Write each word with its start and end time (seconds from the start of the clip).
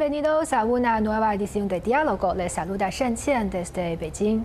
Bienvenidos 0.00 0.54
a 0.54 0.64
una 0.64 0.98
nueva 1.02 1.34
edición 1.34 1.68
de 1.68 1.82
Diálogo. 1.82 2.32
Les 2.32 2.54
saluda 2.54 2.88
Shen 2.88 3.16
Qian 3.16 3.50
desde 3.50 3.98
Beijing. 3.98 4.42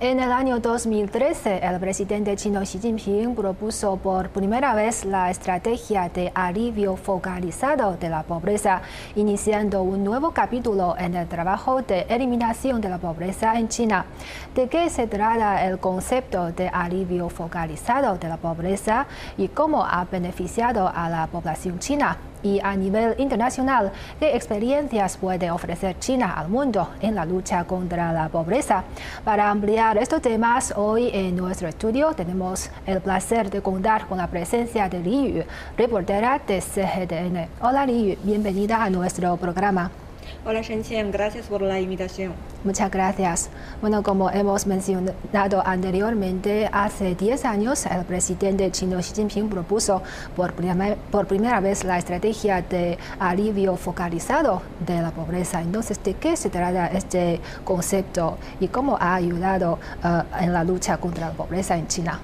En 0.00 0.18
el 0.18 0.32
año 0.32 0.60
2013, 0.60 1.58
el 1.62 1.78
presidente 1.78 2.34
chino 2.36 2.62
Xi 2.62 2.78
Jinping 2.78 3.34
propuso 3.34 3.98
por 3.98 4.30
primera 4.30 4.74
vez 4.74 5.04
la 5.04 5.30
estrategia 5.30 6.08
de 6.08 6.32
alivio 6.34 6.96
focalizado 6.96 7.98
de 7.98 8.08
la 8.08 8.22
pobreza, 8.22 8.80
iniciando 9.14 9.82
un 9.82 10.04
nuevo 10.04 10.30
capítulo 10.30 10.96
en 10.98 11.14
el 11.14 11.28
trabajo 11.28 11.82
de 11.82 12.06
eliminación 12.08 12.80
de 12.80 12.88
la 12.88 12.96
pobreza 12.96 13.58
en 13.58 13.68
China. 13.68 14.06
¿De 14.54 14.70
qué 14.70 14.88
se 14.88 15.06
trata 15.06 15.66
el 15.66 15.78
concepto 15.78 16.50
de 16.50 16.70
alivio 16.70 17.28
focalizado 17.28 18.16
de 18.16 18.26
la 18.26 18.38
pobreza 18.38 19.06
y 19.36 19.48
cómo 19.48 19.84
ha 19.84 20.06
beneficiado 20.06 20.88
a 20.88 21.10
la 21.10 21.26
población 21.26 21.78
china? 21.78 22.16
Y 22.42 22.60
a 22.60 22.76
nivel 22.76 23.14
internacional, 23.18 23.92
¿qué 24.18 24.36
experiencias 24.36 25.16
puede 25.16 25.50
ofrecer 25.50 25.98
China 25.98 26.34
al 26.36 26.48
mundo 26.48 26.90
en 27.00 27.14
la 27.14 27.24
lucha 27.24 27.64
contra 27.64 28.12
la 28.12 28.28
pobreza? 28.28 28.84
Para 29.24 29.50
ampliar 29.50 29.98
estos 29.98 30.22
temas, 30.22 30.72
hoy 30.76 31.10
en 31.12 31.36
nuestro 31.36 31.68
estudio 31.68 32.12
tenemos 32.12 32.70
el 32.86 33.00
placer 33.00 33.50
de 33.50 33.62
contar 33.62 34.06
con 34.06 34.18
la 34.18 34.26
presencia 34.26 34.88
de 34.88 35.00
Li 35.00 35.32
Yu, 35.32 35.42
reportera 35.76 36.40
de 36.46 36.60
CGTN. 36.60 37.48
Hola 37.62 37.86
Li 37.86 38.10
Yu, 38.10 38.16
bienvenida 38.22 38.82
a 38.82 38.90
nuestro 38.90 39.36
programa. 39.36 39.90
Hola 40.44 40.62
Shen 40.62 41.10
gracias 41.10 41.46
por 41.46 41.60
la 41.62 41.78
invitación. 41.80 42.32
Muchas 42.64 42.90
gracias. 42.90 43.50
Bueno, 43.80 44.02
como 44.02 44.30
hemos 44.30 44.66
mencionado 44.66 45.62
anteriormente, 45.64 46.68
hace 46.72 47.14
10 47.14 47.44
años 47.44 47.84
el 47.86 48.04
presidente 48.04 48.70
chino 48.70 48.98
Xi 48.98 49.14
Jinping 49.14 49.48
propuso 49.48 50.02
por, 50.36 50.54
por 51.10 51.26
primera 51.26 51.60
vez 51.60 51.84
la 51.84 51.98
estrategia 51.98 52.62
de 52.62 52.98
alivio 53.18 53.76
focalizado 53.76 54.62
de 54.86 55.02
la 55.02 55.10
pobreza. 55.10 55.60
Entonces, 55.60 56.02
¿de 56.02 56.14
qué 56.14 56.36
se 56.36 56.48
trata 56.48 56.86
este 56.86 57.40
concepto 57.64 58.38
y 58.60 58.68
cómo 58.68 58.96
ha 58.98 59.14
ayudado 59.14 59.78
uh, 60.02 60.42
en 60.42 60.52
la 60.52 60.64
lucha 60.64 60.96
contra 60.96 61.28
la 61.28 61.32
pobreza 61.34 61.76
en 61.76 61.86
China? 61.86 62.20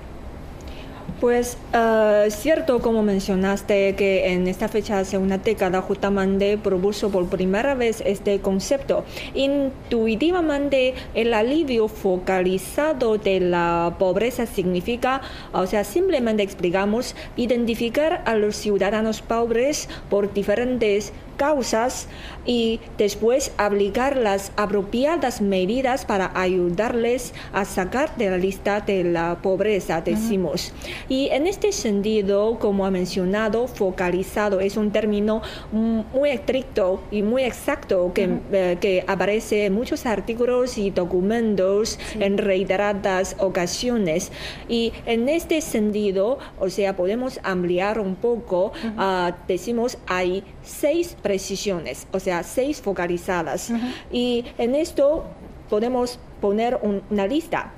Pues 1.21 1.57
uh, 1.73 2.31
cierto, 2.31 2.81
como 2.81 3.03
mencionaste, 3.03 3.95
que 3.95 4.33
en 4.33 4.47
esta 4.49 4.69
fecha 4.69 4.99
hace 4.99 5.17
una 5.17 5.39
década 5.39 5.81
justamente 5.81 6.59
propuso 6.59 7.09
por 7.09 7.27
primera 7.29 7.75
vez 7.75 8.03
este 8.05 8.41
concepto. 8.41 9.03
Intuitivamente, 9.35 10.93
el 11.15 11.33
alivio 11.33 11.89
focalizado 11.89 13.17
de 13.17 13.41
la 13.41 13.97
pobreza 13.99 14.45
significa, 14.45 15.23
o 15.53 15.67
sea, 15.67 15.85
simplemente 15.85 16.43
explicamos, 16.43 17.17
identificar 17.37 18.23
a 18.27 18.35
los 18.35 18.57
ciudadanos 18.57 19.23
pobres 19.23 19.89
por 20.11 20.35
diferentes 20.35 21.15
causas 21.37 22.09
y 22.45 22.81
después 22.99 23.53
aplicar 23.59 24.17
las 24.17 24.53
apropiadas 24.57 25.41
medidas 25.41 26.05
para 26.05 26.31
ayudarles 26.35 27.35
a 27.53 27.65
sacar 27.65 28.17
de 28.17 28.31
la 28.31 28.39
lista 28.39 28.81
de 28.81 29.05
la 29.05 29.39
pobreza, 29.43 30.01
decimos. 30.01 30.73
Y 31.09 31.29
en 31.29 31.47
este 31.47 31.73
sentido, 31.73 32.59
como 32.59 32.87
ha 32.87 32.91
mencionado, 32.91 33.67
focalizado 33.69 34.61
es 34.61 34.77
un 34.77 34.91
término 34.91 35.43
muy 35.73 36.31
estricto 36.31 37.03
y 37.11 37.23
muy 37.23 37.43
exacto 37.43 38.13
que, 38.15 38.39
eh, 38.53 38.79
que 38.81 39.05
aparece 39.07 39.67
en 39.67 39.75
muchos 39.75 40.07
artículos 40.07 40.79
y 40.79 40.91
documentos 40.91 41.99
en 42.19 42.39
reiteradas 42.39 43.37
ocasiones. 43.39 44.33
Y 44.69 44.93
en 45.07 45.29
este 45.29 45.61
sentido, 45.61 46.39
o 46.59 46.71
sea, 46.71 46.97
podemos 46.97 47.41
ampliar 47.43 47.99
un 48.01 48.15
poco, 48.17 48.73
ah, 48.97 49.37
decimos, 49.49 49.99
hay 50.07 50.45
seis 50.67 51.17
precisiones, 51.23 52.07
o 52.13 52.21
sea, 52.21 52.43
seis 52.43 52.83
focalizadas. 52.83 53.73
Y 54.13 54.45
en 54.59 54.75
esto 54.75 55.25
podemos 55.71 56.19
poner 56.41 56.79
una 56.83 57.27
lista. 57.27 57.73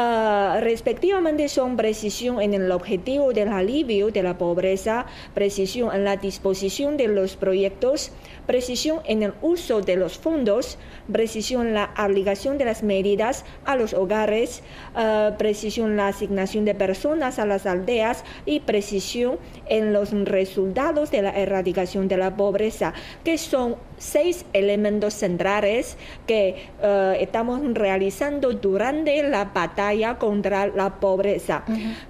Ah, 0.00 0.58
respectivamente 0.60 1.48
son 1.48 1.76
precisión 1.76 2.40
en 2.40 2.54
el 2.54 2.70
objetivo 2.70 3.32
del 3.32 3.48
alivio 3.48 4.12
de 4.12 4.22
la 4.22 4.38
pobreza, 4.38 5.06
precisión 5.34 5.92
en 5.92 6.04
la 6.04 6.16
disposición 6.16 6.96
de 6.96 7.08
los 7.08 7.34
proyectos, 7.34 8.12
precisión 8.48 9.00
en 9.04 9.22
el 9.22 9.34
uso 9.42 9.82
de 9.82 9.96
los 9.96 10.16
fondos, 10.16 10.78
precisión 11.12 11.66
en 11.66 11.74
la 11.74 11.92
aplicación 11.94 12.56
de 12.56 12.64
las 12.64 12.82
medidas 12.82 13.44
a 13.66 13.76
los 13.76 13.92
hogares, 13.92 14.62
ah, 14.94 15.34
precisión 15.36 15.90
en 15.90 15.96
la 15.98 16.08
asignación 16.08 16.64
de 16.64 16.74
personas 16.74 17.38
a 17.38 17.44
las 17.44 17.66
aldeas 17.66 18.24
y 18.46 18.60
precisión 18.60 19.38
en 19.66 19.92
los 19.92 20.12
resultados 20.12 21.10
de 21.10 21.20
la 21.20 21.38
erradicación 21.38 22.08
de 22.08 22.16
la 22.16 22.36
pobreza, 22.36 22.94
que 23.22 23.36
son 23.36 23.76
seis 23.98 24.44
elementos 24.52 25.14
centrales 25.14 25.96
que 26.26 26.68
ah, 26.82 27.14
estamos 27.18 27.60
realizando 27.74 28.52
durante 28.52 29.22
la 29.22 29.46
batalla 29.46 30.18
contra 30.18 30.66
la 30.66 31.00
pobreza. 31.00 31.64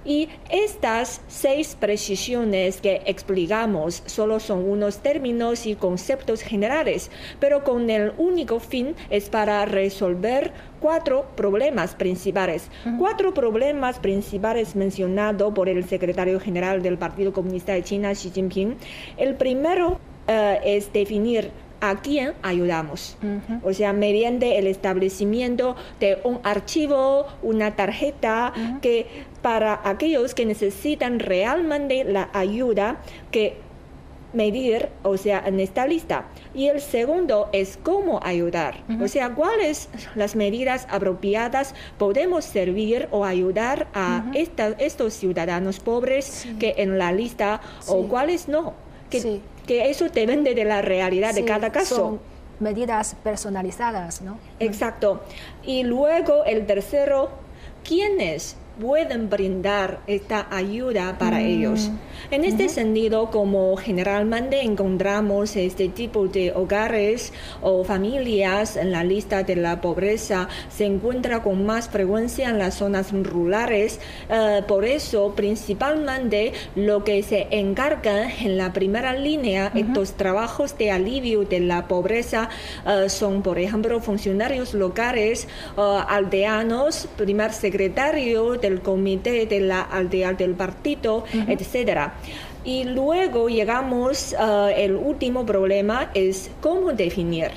Y 0.05 0.29
estas 0.49 1.21
seis 1.27 1.75
precisiones 1.79 2.81
que 2.81 3.01
explicamos 3.05 4.03
solo 4.05 4.39
son 4.39 4.69
unos 4.69 4.99
términos 4.99 5.65
y 5.65 5.75
conceptos 5.75 6.41
generales, 6.41 7.11
pero 7.39 7.63
con 7.63 7.89
el 7.89 8.13
único 8.17 8.59
fin 8.59 8.95
es 9.09 9.29
para 9.29 9.65
resolver 9.65 10.51
cuatro 10.79 11.25
problemas 11.35 11.95
principales. 11.95 12.69
Cuatro 12.97 13.33
problemas 13.33 13.99
principales 13.99 14.75
mencionados 14.75 15.53
por 15.53 15.69
el 15.69 15.87
secretario 15.87 16.39
general 16.39 16.81
del 16.81 16.97
Partido 16.97 17.33
Comunista 17.33 17.73
de 17.73 17.83
China, 17.83 18.13
Xi 18.13 18.31
Jinping. 18.31 18.75
El 19.17 19.35
primero 19.35 19.99
eh, 20.27 20.59
es 20.63 20.91
definir 20.93 21.51
a 21.81 22.01
quién 22.01 22.33
ayudamos. 22.41 23.17
O 23.63 23.73
sea, 23.73 23.93
mediante 23.93 24.57
el 24.57 24.67
establecimiento 24.67 25.75
de 25.99 26.19
un 26.23 26.39
archivo, 26.43 27.25
una 27.41 27.75
tarjeta, 27.75 28.53
que 28.81 29.25
para 29.41 29.79
aquellos 29.83 30.33
que 30.33 30.45
necesitan 30.45 31.19
realmente 31.19 32.03
la 32.03 32.29
ayuda, 32.33 33.01
que 33.31 33.57
medir, 34.33 34.89
o 35.03 35.17
sea, 35.17 35.43
en 35.45 35.59
esta 35.59 35.87
lista. 35.87 36.25
Y 36.53 36.67
el 36.67 36.81
segundo 36.81 37.49
es 37.51 37.79
cómo 37.81 38.19
ayudar, 38.23 38.83
o 39.01 39.07
sea, 39.07 39.33
cuáles 39.33 39.89
las 40.15 40.35
medidas 40.35 40.87
apropiadas 40.89 41.73
podemos 41.97 42.45
servir 42.45 43.07
o 43.11 43.25
ayudar 43.25 43.87
a 43.93 44.25
estos 44.33 45.13
ciudadanos 45.13 45.79
pobres 45.79 46.47
que 46.59 46.75
en 46.77 46.97
la 46.97 47.11
lista 47.11 47.61
o 47.87 48.07
cuáles 48.07 48.47
no. 48.47 48.73
Que, 49.09 49.41
que 49.69 49.91
eso 49.91 50.05
depende 50.05 50.55
de 50.55 50.65
la 50.65 50.81
realidad 50.81 51.35
de 51.35 51.45
cada 51.45 51.71
caso. 51.71 51.95
Son 51.95 52.19
medidas 52.59 53.15
personalizadas, 53.23 54.19
¿no? 54.19 54.39
Exacto. 54.59 55.21
Y 55.63 55.83
luego 55.83 56.43
el 56.43 56.65
tercero, 56.65 57.29
¿quiénes 57.83 58.55
pueden 58.79 59.29
brindar 59.29 59.99
esta 60.07 60.47
ayuda 60.49 61.17
para 61.17 61.37
mm. 61.37 61.45
ellos. 61.45 61.91
En 62.31 62.43
este 62.43 62.69
sentido, 62.69 63.29
como 63.31 63.75
generalmente 63.77 64.61
encontramos 64.61 65.55
este 65.55 65.89
tipo 65.89 66.27
de 66.27 66.51
hogares 66.51 67.33
o 67.61 67.83
familias 67.83 68.75
en 68.75 68.91
la 68.91 69.03
lista 69.03 69.43
de 69.43 69.55
la 69.55 69.81
pobreza, 69.81 70.47
se 70.69 70.85
encuentra 70.85 71.41
con 71.41 71.65
más 71.65 71.89
frecuencia 71.89 72.49
en 72.49 72.59
las 72.59 72.75
zonas 72.75 73.11
rurales. 73.11 73.99
Eh, 74.29 74.61
por 74.67 74.85
eso, 74.85 75.33
principalmente, 75.35 76.53
lo 76.75 77.03
que 77.03 77.23
se 77.23 77.47
encarga 77.51 78.29
en 78.31 78.57
la 78.57 78.73
primera 78.73 79.13
línea, 79.13 79.71
estos 79.75 80.13
trabajos 80.13 80.77
de 80.77 80.91
alivio 80.91 81.45
de 81.45 81.59
la 81.59 81.87
pobreza, 81.87 82.49
eh, 82.85 83.09
son, 83.09 83.41
por 83.41 83.59
ejemplo, 83.59 83.99
funcionarios 84.01 84.73
locales, 84.73 85.47
eh, 85.77 85.99
aldeanos, 86.07 87.07
primer 87.17 87.53
secretario 87.53 88.51
de 88.53 88.68
comité 88.81 89.45
de 89.45 89.59
la 89.59 89.81
aldea 89.81 90.33
del 90.33 90.53
partido, 90.53 91.23
etcétera. 91.47 92.13
Y 92.63 92.83
luego 92.83 93.49
llegamos, 93.49 94.35
uh, 94.37 94.67
el 94.75 94.95
último 94.95 95.45
problema 95.45 96.11
es 96.13 96.51
cómo 96.61 96.93
definir 96.93 97.51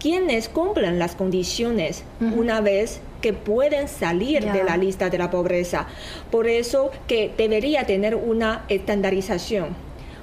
quiénes 0.00 0.48
cumplen 0.48 0.98
las 0.98 1.14
condiciones 1.14 2.04
una 2.20 2.60
vez 2.60 3.00
que 3.20 3.32
pueden 3.32 3.88
salir 3.88 4.44
de 4.52 4.64
la 4.64 4.76
lista 4.76 5.10
de 5.10 5.18
la 5.18 5.30
pobreza. 5.30 5.86
Por 6.30 6.46
eso 6.46 6.90
que 7.06 7.32
debería 7.36 7.84
tener 7.84 8.14
una 8.14 8.64
estandarización. 8.68 9.76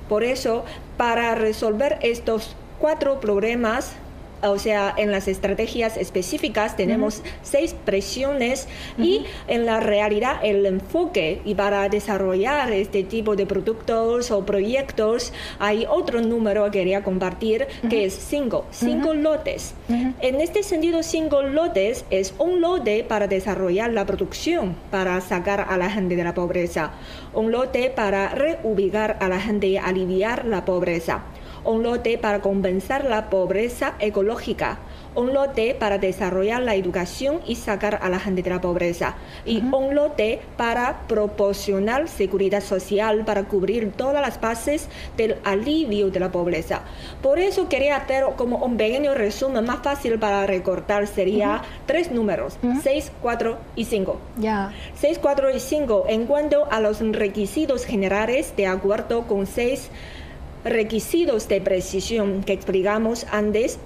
Por 0.08 0.24
eso, 0.24 0.64
para 0.98 1.36
resolver 1.36 1.98
estos 2.02 2.56
cuatro 2.80 3.20
problemas, 3.20 3.96
o 4.42 4.60
sea, 4.60 4.94
en 4.98 5.12
las 5.12 5.28
estrategias 5.28 5.98
específicas 5.98 6.76
tenemos 6.76 7.22
seis 7.44 7.76
presiones 7.86 8.68
y 8.98 9.26
en 9.48 9.66
la 9.66 9.80
realidad 9.80 10.40
el 10.44 10.66
enfoque 10.66 11.42
y 11.46 11.56
para 11.56 11.90
desarrollar 11.90 12.72
este 12.72 13.04
tipo 13.04 13.36
de 13.36 13.46
productos 13.46 14.32
o 14.32 14.46
proyectos 14.46 15.34
hay 15.60 15.86
otro 15.90 16.22
número 16.22 16.66
que 16.66 16.86
quería 16.86 17.04
compartir 17.04 17.68
que 17.90 18.06
es 18.06 18.14
cinco, 18.14 18.66
cinco 18.70 19.14
lotes. 19.14 19.74
En 19.88 20.42
este 20.42 20.62
sentido, 20.62 21.02
cinco 21.04 21.42
lotes 21.42 22.06
es 22.10 22.34
un 22.38 22.62
lote 22.62 23.04
para 23.04 23.28
desarrollar 23.28 23.92
la 23.92 24.06
producción, 24.06 24.76
para 24.92 25.20
sacar 25.22 25.66
a 25.70 25.78
la 25.78 25.90
gente 25.90 26.16
de 26.16 26.24
la 26.24 26.34
pobreza, 26.34 26.92
un 27.34 27.52
lote 27.52 27.90
para 27.90 28.30
reubicar 28.30 29.18
a 29.20 29.30
la 29.30 29.40
gente 29.40 29.68
y 29.68 29.78
aliviar 29.78 30.46
la 30.46 30.66
pobreza 30.66 31.24
un 31.66 31.84
lote 31.84 32.18
para 32.18 32.42
compensar 32.42 33.06
la 33.06 33.30
pobreza 33.30 33.96
ecológica, 34.00 34.80
un 35.16 35.34
lote 35.34 35.76
para 35.76 35.98
desarrollar 35.98 36.62
la 36.62 36.76
educación 36.76 37.40
y 37.46 37.56
sacar 37.56 38.00
a 38.02 38.10
la 38.10 38.20
gente 38.20 38.44
de 38.44 38.50
la 38.50 38.62
pobreza, 38.62 39.16
y 39.46 39.62
un 39.62 39.96
lote 39.96 40.42
para 40.58 41.02
proporcionar 41.08 42.08
seguridad 42.08 42.62
social 42.62 43.24
para 43.26 43.44
cubrir 43.44 43.92
todas 43.92 44.22
las 44.22 44.40
bases 44.40 44.88
del 45.18 45.38
alivio 45.44 46.10
de 46.10 46.20
la 46.20 46.32
pobreza. 46.32 46.82
Por 47.22 47.40
eso 47.40 47.70
quería 47.70 47.98
hacer 47.98 48.26
como 48.36 48.58
un 48.58 48.78
pequeño 48.78 49.14
resumen 49.14 49.66
más 49.66 49.80
fácil 49.82 50.20
para 50.20 50.46
recortar, 50.46 51.08
sería 51.08 51.62
tres 51.86 52.12
números, 52.12 52.58
6, 52.84 53.12
4 53.22 53.58
y 53.76 53.86
5. 53.86 54.18
Ya. 54.38 54.74
6, 54.96 55.20
4 55.22 55.56
y 55.56 55.60
5 55.60 56.06
en 56.10 56.26
cuanto 56.26 56.68
a 56.72 56.80
los 56.80 57.00
requisitos 57.00 57.86
generales 57.86 58.54
de 58.56 58.68
acuerdo 58.68 59.28
con 59.28 59.46
seis 59.46 59.90
requisitos 60.66 61.48
de 61.48 61.62
precisión 61.62 62.44
que 62.44 62.54
explicamos 62.54 63.26
antes 63.32 63.80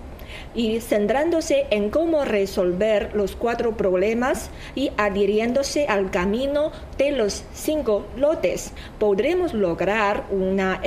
y 0.56 0.80
centrándose 0.80 1.68
en 1.70 1.90
cómo 1.90 2.26
resolver 2.26 3.12
los 3.14 3.36
cuatro 3.36 3.76
problemas 3.78 4.50
y 4.76 4.92
adhiriéndose 4.98 5.88
al 5.88 6.12
camino 6.12 6.72
de 6.98 7.12
los 7.12 7.44
cinco 7.54 8.06
lotes, 8.16 8.72
podremos 8.98 9.54
lograr 9.54 10.26
una 10.32 10.82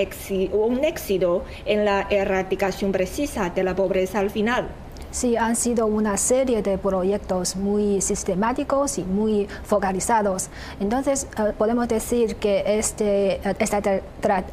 un 0.53 0.85
éxito 0.85 1.45
en 1.67 1.85
la 1.85 2.07
erradicación 2.11 2.93
precisa 2.93 3.51
de 3.51 3.65
la 3.65 3.77
pobreza 3.77 4.19
al 4.19 4.31
final. 4.31 4.69
Sí, 5.13 5.37
han 5.37 5.57
sido 5.57 5.87
una 5.87 6.17
serie 6.17 6.63
de 6.63 6.79
proyectos 6.79 7.55
muy 7.55 8.01
sistemáticos 8.01 8.97
y 8.97 9.05
muy 9.05 9.47
focalizados. 9.63 10.49
Entonces, 10.81 11.27
eh, 11.37 11.53
podemos 11.59 11.87
decir 11.87 12.37
que 12.37 12.79
este, 12.79 13.35
eh, 13.35 13.55
esta 13.59 13.83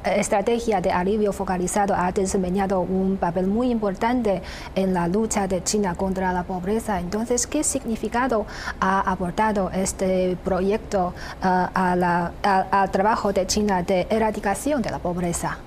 estrategia 0.03 0.81
de 0.81 0.91
alivio 0.91 1.31
focalizado 1.31 1.95
ha 1.95 2.11
desempeñado 2.11 2.81
un 2.81 3.15
papel 3.15 3.47
muy 3.47 3.71
importante 3.71 4.41
en 4.75 4.93
la 4.93 5.07
lucha 5.07 5.47
de 5.47 5.63
China 5.63 5.95
contra 5.95 6.33
la 6.33 6.43
pobreza. 6.43 6.99
Entonces, 6.99 7.47
¿qué 7.47 7.63
significado 7.63 8.45
ha 8.81 8.99
aportado 9.09 9.71
este 9.71 10.37
proyecto 10.43 11.13
uh, 11.41 11.67
al 11.73 12.91
trabajo 12.91 13.31
de 13.31 13.47
China 13.47 13.81
de 13.81 14.07
erradicación 14.09 14.81
de 14.81 14.89
la 14.89 14.99
pobreza? 14.99 15.57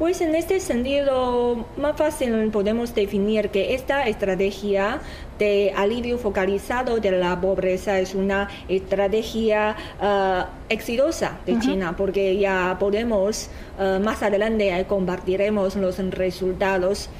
Pues 0.00 0.22
en 0.22 0.34
este 0.34 0.60
sentido, 0.60 1.66
más 1.76 1.94
fácil 1.94 2.48
podemos 2.50 2.94
definir 2.94 3.50
que 3.50 3.74
esta 3.74 4.08
estrategia 4.08 4.98
de 5.38 5.74
alivio 5.76 6.16
focalizado 6.16 7.00
de 7.00 7.10
la 7.10 7.38
pobreza 7.38 8.00
es 8.00 8.14
una 8.14 8.48
estrategia 8.66 9.76
uh, 10.00 10.44
exitosa 10.70 11.40
de 11.44 11.58
China, 11.58 11.94
porque 11.98 12.38
ya 12.38 12.78
podemos, 12.80 13.50
uh, 13.78 14.02
más 14.02 14.22
adelante 14.22 14.86
compartiremos 14.88 15.76
los 15.76 15.98
resultados. 15.98 17.10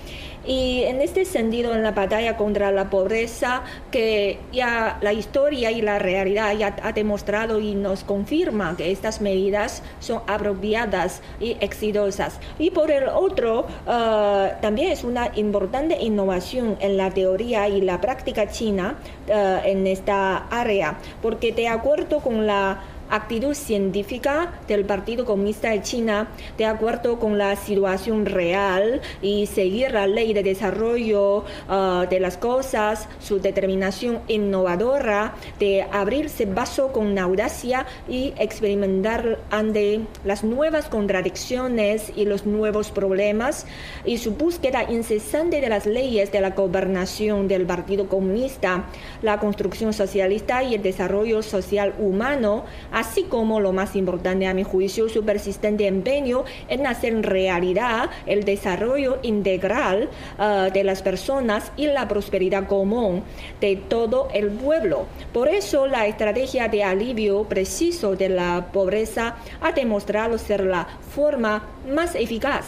Y 0.46 0.82
en 0.84 1.00
este 1.02 1.24
sentido, 1.24 1.74
en 1.74 1.82
la 1.82 1.92
batalla 1.92 2.36
contra 2.36 2.70
la 2.72 2.88
pobreza, 2.88 3.62
que 3.90 4.38
ya 4.52 4.98
la 5.02 5.12
historia 5.12 5.70
y 5.70 5.82
la 5.82 5.98
realidad 5.98 6.54
ya 6.56 6.76
ha 6.82 6.92
demostrado 6.92 7.60
y 7.60 7.74
nos 7.74 8.04
confirma 8.04 8.76
que 8.76 8.90
estas 8.90 9.20
medidas 9.20 9.82
son 10.00 10.22
apropiadas 10.26 11.20
y 11.40 11.56
exitosas. 11.60 12.38
Y 12.58 12.70
por 12.70 12.90
el 12.90 13.08
otro, 13.08 13.66
eh, 13.86 14.52
también 14.60 14.92
es 14.92 15.04
una 15.04 15.30
importante 15.34 15.98
innovación 16.00 16.76
en 16.80 16.96
la 16.96 17.10
teoría 17.10 17.68
y 17.68 17.82
la 17.82 18.00
práctica 18.00 18.48
china 18.48 18.96
eh, 19.26 19.60
en 19.66 19.86
esta 19.86 20.46
área, 20.48 20.98
porque 21.20 21.52
de 21.52 21.68
acuerdo 21.68 22.20
con 22.20 22.46
la 22.46 22.80
actitud 23.10 23.54
científica 23.54 24.52
del 24.68 24.84
Partido 24.84 25.24
Comunista 25.24 25.70
de 25.70 25.82
China 25.82 26.28
de 26.56 26.66
acuerdo 26.66 27.18
con 27.18 27.38
la 27.38 27.56
situación 27.56 28.26
real 28.26 29.00
y 29.20 29.46
seguir 29.46 29.92
la 29.92 30.06
ley 30.06 30.32
de 30.32 30.42
desarrollo 30.42 31.44
uh, 31.68 32.08
de 32.08 32.20
las 32.20 32.36
cosas, 32.36 33.08
su 33.18 33.40
determinación 33.40 34.20
innovadora 34.28 35.34
de 35.58 35.82
abrirse 35.92 36.46
paso 36.46 36.92
con 36.92 37.18
audacia 37.18 37.86
y 38.08 38.32
experimentar 38.38 39.38
ante 39.50 40.00
las 40.24 40.44
nuevas 40.44 40.88
contradicciones 40.88 42.12
y 42.14 42.24
los 42.24 42.46
nuevos 42.46 42.90
problemas 42.90 43.66
y 44.04 44.18
su 44.18 44.32
búsqueda 44.32 44.90
incesante 44.90 45.60
de 45.60 45.68
las 45.68 45.86
leyes 45.86 46.32
de 46.32 46.40
la 46.40 46.50
gobernación 46.50 47.48
del 47.48 47.66
Partido 47.66 48.08
Comunista, 48.08 48.84
la 49.22 49.38
construcción 49.38 49.92
socialista 49.92 50.62
y 50.62 50.74
el 50.74 50.82
desarrollo 50.82 51.42
social 51.42 51.94
humano 51.98 52.64
así 53.00 53.24
como 53.24 53.60
lo 53.60 53.72
más 53.72 53.96
importante 53.96 54.46
a 54.46 54.54
mi 54.54 54.62
juicio, 54.62 55.08
su 55.08 55.24
persistente 55.24 55.86
empeño 55.86 56.44
en 56.68 56.86
hacer 56.86 57.20
realidad 57.22 58.10
el 58.26 58.44
desarrollo 58.44 59.18
integral 59.22 60.10
ah, 60.38 60.68
de 60.72 60.84
las 60.84 61.02
personas 61.02 61.72
y 61.76 61.86
la 61.86 62.06
prosperidad 62.06 62.66
común 62.66 63.22
de 63.60 63.76
todo 63.76 64.28
el 64.34 64.50
pueblo. 64.50 65.06
Por 65.32 65.48
eso 65.48 65.86
la 65.86 66.06
estrategia 66.06 66.68
de 66.68 66.84
alivio 66.84 67.44
preciso 67.44 68.16
de 68.16 68.28
la 68.28 68.68
pobreza 68.72 69.36
ha 69.60 69.72
demostrado 69.72 70.38
ser 70.38 70.64
la 70.64 70.86
forma 71.14 71.64
más 71.88 72.14
eficaz 72.14 72.66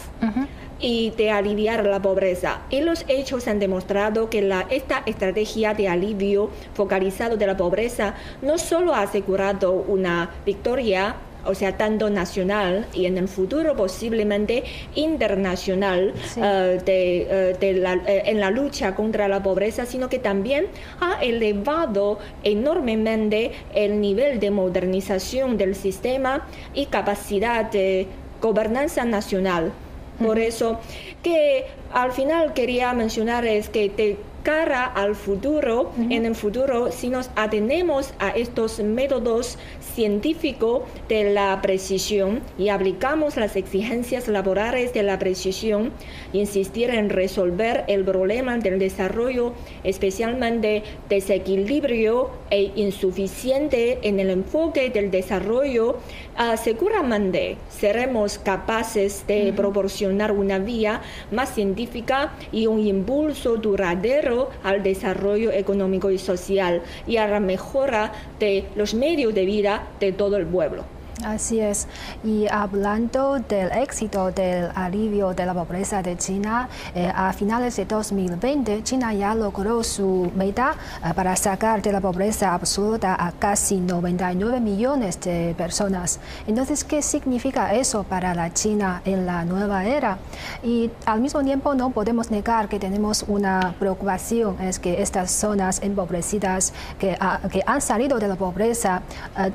y 0.82 1.10
de 1.16 1.30
aliviar 1.30 1.86
la 1.86 2.02
pobreza. 2.02 2.60
Y 2.68 2.80
los 2.80 3.06
hechos 3.08 3.48
han 3.48 3.58
demostrado 3.58 4.28
que 4.28 4.42
la, 4.42 4.66
esta 4.68 5.02
estrategia 5.06 5.72
de 5.72 5.88
alivio 5.88 6.50
focalizado 6.74 7.36
de 7.36 7.46
la 7.46 7.56
pobreza 7.56 8.14
no 8.42 8.58
solo 8.58 8.94
ha 8.94 9.02
asegurado 9.02 9.72
una 9.72 10.30
victoria 10.44 11.16
o 11.44 11.54
sea, 11.54 11.76
tanto 11.76 12.10
nacional 12.10 12.86
y 12.94 13.06
en 13.06 13.18
el 13.18 13.28
futuro 13.28 13.74
posiblemente 13.76 14.64
internacional 14.94 16.14
eh, 16.36 16.80
de, 16.84 17.56
eh, 17.60 17.74
la, 17.74 17.94
eh, 17.94 18.22
en 18.26 18.40
la 18.40 18.50
lucha 18.50 18.94
contra 18.94 19.28
la 19.28 19.42
pobreza, 19.42 19.86
sino 19.86 20.08
que 20.08 20.18
también 20.18 20.66
ha 21.00 21.22
elevado 21.22 22.18
enormemente 22.44 23.52
el 23.74 24.00
nivel 24.00 24.40
de 24.40 24.50
modernización 24.50 25.56
del 25.56 25.74
sistema 25.74 26.46
y 26.74 26.86
capacidad 26.86 27.70
de 27.70 28.06
gobernanza 28.40 29.04
nacional. 29.04 29.72
Por 30.18 30.38
eso 30.38 30.80
que 31.22 31.66
al 31.92 32.12
final 32.12 32.52
quería 32.52 32.92
mencionar 32.92 33.44
es 33.44 33.68
que 33.68 33.88
de 33.88 34.16
cara 34.42 34.84
al 34.84 35.14
futuro, 35.14 35.92
en 36.10 36.26
el 36.26 36.34
futuro, 36.34 36.90
si 36.90 37.08
nos 37.08 37.30
atenemos 37.36 38.12
a 38.18 38.30
estos 38.30 38.80
métodos 38.80 39.58
científicos 39.94 40.82
de 41.08 41.32
la 41.32 41.60
precisión 41.62 42.40
y 42.58 42.68
aplicamos 42.68 43.36
las 43.36 43.56
exigencias 43.56 44.28
laborales 44.28 44.92
de 44.92 45.02
la 45.02 45.18
precisión, 45.18 45.92
insistir 46.32 46.90
en 46.90 47.10
resolver 47.10 47.84
el 47.88 48.04
problema 48.04 48.58
del 48.58 48.78
desarrollo, 48.78 49.52
especialmente 49.84 50.82
desequilibrio 51.08 52.30
e 52.50 52.72
insuficiente 52.76 53.98
en 54.02 54.18
el 54.18 54.30
enfoque 54.30 54.90
del 54.90 55.10
desarrollo, 55.10 55.98
uh, 56.38 56.56
seguramente 56.56 57.56
seremos 57.70 58.38
capaces 58.38 59.24
de 59.26 59.52
proporcionar 59.54 60.32
una 60.32 60.58
vía 60.58 61.02
más 61.30 61.54
científica 61.54 62.32
y 62.50 62.66
un 62.66 62.80
impulso 62.80 63.56
duradero 63.56 64.31
al 64.62 64.82
desarrollo 64.82 65.50
económico 65.52 66.10
y 66.10 66.18
social 66.18 66.82
y 67.06 67.16
a 67.16 67.28
la 67.28 67.40
mejora 67.40 68.12
de 68.38 68.64
los 68.74 68.94
medios 68.94 69.34
de 69.34 69.44
vida 69.44 69.88
de 70.00 70.12
todo 70.12 70.36
el 70.36 70.46
pueblo. 70.46 70.84
Así 71.24 71.60
es. 71.60 71.86
Y 72.24 72.46
hablando 72.48 73.38
del 73.38 73.70
éxito 73.72 74.32
del 74.32 74.70
alivio 74.74 75.34
de 75.34 75.46
la 75.46 75.54
pobreza 75.54 76.02
de 76.02 76.16
China, 76.16 76.68
eh, 76.94 77.10
a 77.14 77.32
finales 77.32 77.76
de 77.76 77.84
2020, 77.84 78.82
China 78.82 79.14
ya 79.14 79.34
logró 79.34 79.84
su 79.84 80.32
meta 80.34 80.74
eh, 81.04 81.12
para 81.14 81.36
sacar 81.36 81.80
de 81.80 81.92
la 81.92 82.00
pobreza 82.00 82.54
absoluta 82.54 83.14
a 83.18 83.30
casi 83.32 83.78
99 83.78 84.60
millones 84.60 85.20
de 85.20 85.54
personas. 85.56 86.18
Entonces, 86.46 86.82
¿qué 86.82 87.02
significa 87.02 87.72
eso 87.72 88.02
para 88.02 88.34
la 88.34 88.52
China 88.52 89.02
en 89.04 89.24
la 89.24 89.44
nueva 89.44 89.84
era? 89.84 90.18
Y 90.62 90.90
al 91.06 91.20
mismo 91.20 91.42
tiempo 91.44 91.74
no 91.74 91.90
podemos 91.90 92.30
negar 92.30 92.68
que 92.68 92.80
tenemos 92.80 93.24
una 93.28 93.74
preocupación, 93.78 94.60
es 94.60 94.80
que 94.80 95.02
estas 95.02 95.30
zonas 95.30 95.82
empobrecidas 95.82 96.72
que, 96.98 97.16
que 97.50 97.62
han 97.64 97.80
salido 97.80 98.18
de 98.18 98.28
la 98.28 98.36
pobreza, 98.36 99.02
eh, 99.38 99.52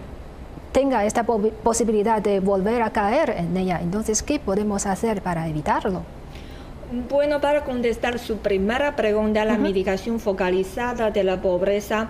tenga 0.77 1.03
esta 1.05 1.23
posibilidad 1.23 2.21
de 2.21 2.39
volver 2.39 2.83
a 2.83 2.91
caer 2.91 3.31
en 3.31 3.57
ella. 3.57 3.79
Entonces, 3.81 4.21
¿qué 4.21 4.37
podemos 4.37 4.85
hacer 4.85 5.23
para 5.23 5.47
evitarlo? 5.47 6.03
Bueno, 7.09 7.41
para 7.41 7.65
contestar 7.65 8.19
su 8.19 8.37
primera 8.37 8.95
pregunta, 8.95 9.43
la 9.43 9.57
medicación 9.57 10.19
focalizada 10.19 11.09
de 11.09 11.23
la 11.23 11.41
pobreza 11.41 12.09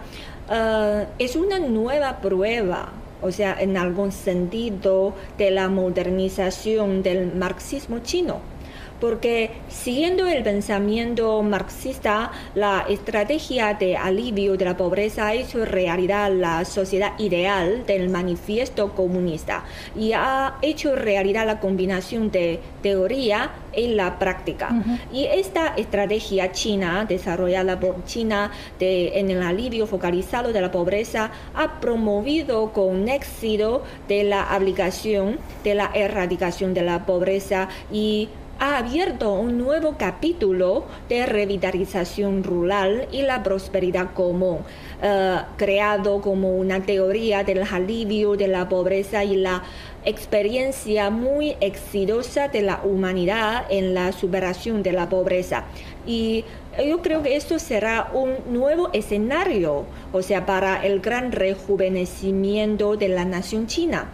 eh, 0.52 1.06
es 1.18 1.38
una 1.38 1.60
nueva 1.60 2.18
prueba, 2.18 2.90
o 3.22 3.32
sea, 3.32 3.56
en 3.58 3.78
algún 3.78 4.12
sentido, 4.12 5.14
de 5.38 5.50
la 5.50 5.70
modernización 5.70 7.04
del 7.04 7.34
marxismo 7.34 8.00
chino 8.00 8.42
porque 9.00 9.52
siguiendo 9.70 10.28
el 10.28 10.44
pensamiento 10.44 11.42
marxista, 11.44 12.32
la 12.56 12.86
estrategia 12.90 13.74
de 13.74 13.96
alivio 13.96 14.58
de 14.58 14.66
la 14.66 14.78
pobreza 14.78 15.28
ha 15.28 15.34
hecho 15.34 15.66
realidad 15.66 16.32
la 16.32 16.66
sociedad 16.66 17.18
ideal 17.20 17.86
del 17.86 18.10
manifiesto 18.10 18.94
comunista 18.94 19.64
y 19.96 20.14
ha 20.14 20.56
hecho 20.62 20.96
realidad 20.96 21.46
la 21.46 21.60
combinación 21.60 22.32
de 22.32 22.60
teoría 22.82 23.52
y 23.76 23.90
la 23.90 24.18
práctica. 24.18 24.70
Y 25.14 25.26
esta 25.26 25.76
estrategia 25.76 26.52
china, 26.52 27.06
desarrollada 27.08 27.80
por 27.80 28.04
China 28.06 28.52
en 28.80 29.30
el 29.30 29.42
alivio 29.44 29.86
focalizado 29.86 30.52
de 30.52 30.62
la 30.62 30.72
pobreza, 30.72 31.32
ha 31.54 31.80
promovido 31.80 32.72
con 32.74 33.08
éxito 33.08 33.84
de 34.08 34.24
la 34.24 34.44
aplicación 34.44 35.38
de 35.64 35.76
la 35.76 35.92
erradicación 35.94 36.74
de 36.74 36.82
la 36.82 37.06
pobreza 37.06 37.70
y 37.92 38.30
ha 38.60 38.78
abierto 38.78 39.34
un 39.34 39.58
nuevo 39.58 39.96
capítulo 39.98 40.86
de 41.10 41.26
revitalización 41.26 42.44
rural 42.44 43.08
y 43.12 43.22
la 43.22 43.44
prosperidad 43.44 44.14
común, 44.14 44.60
eh, 45.02 45.38
creado 45.58 46.22
como 46.22 46.56
una 46.56 46.82
teoría 46.82 47.44
del 47.44 47.64
alivio 47.64 48.36
de 48.36 48.48
la 48.48 48.68
pobreza 48.68 49.24
y 49.24 49.36
la 49.36 49.64
experiencia 50.06 51.10
muy 51.10 51.56
exitosa 51.60 52.48
de 52.48 52.62
la 52.62 52.82
humanidad 52.84 53.66
en 53.70 53.94
la 53.94 54.12
superación 54.12 54.82
de 54.82 54.94
la 54.94 55.10
pobreza. 55.10 55.66
Y 56.06 56.46
yo 56.86 57.02
creo 57.02 57.22
que 57.22 57.36
esto 57.36 57.60
será 57.60 58.10
un 58.14 58.36
nuevo 58.50 58.90
escenario, 58.94 59.86
o 60.14 60.22
sea, 60.22 60.46
para 60.46 60.86
el 60.86 61.02
gran 61.02 61.32
rejuvenecimiento 61.32 62.96
de 62.96 63.10
la 63.10 63.26
nación 63.26 63.68
china. 63.68 64.10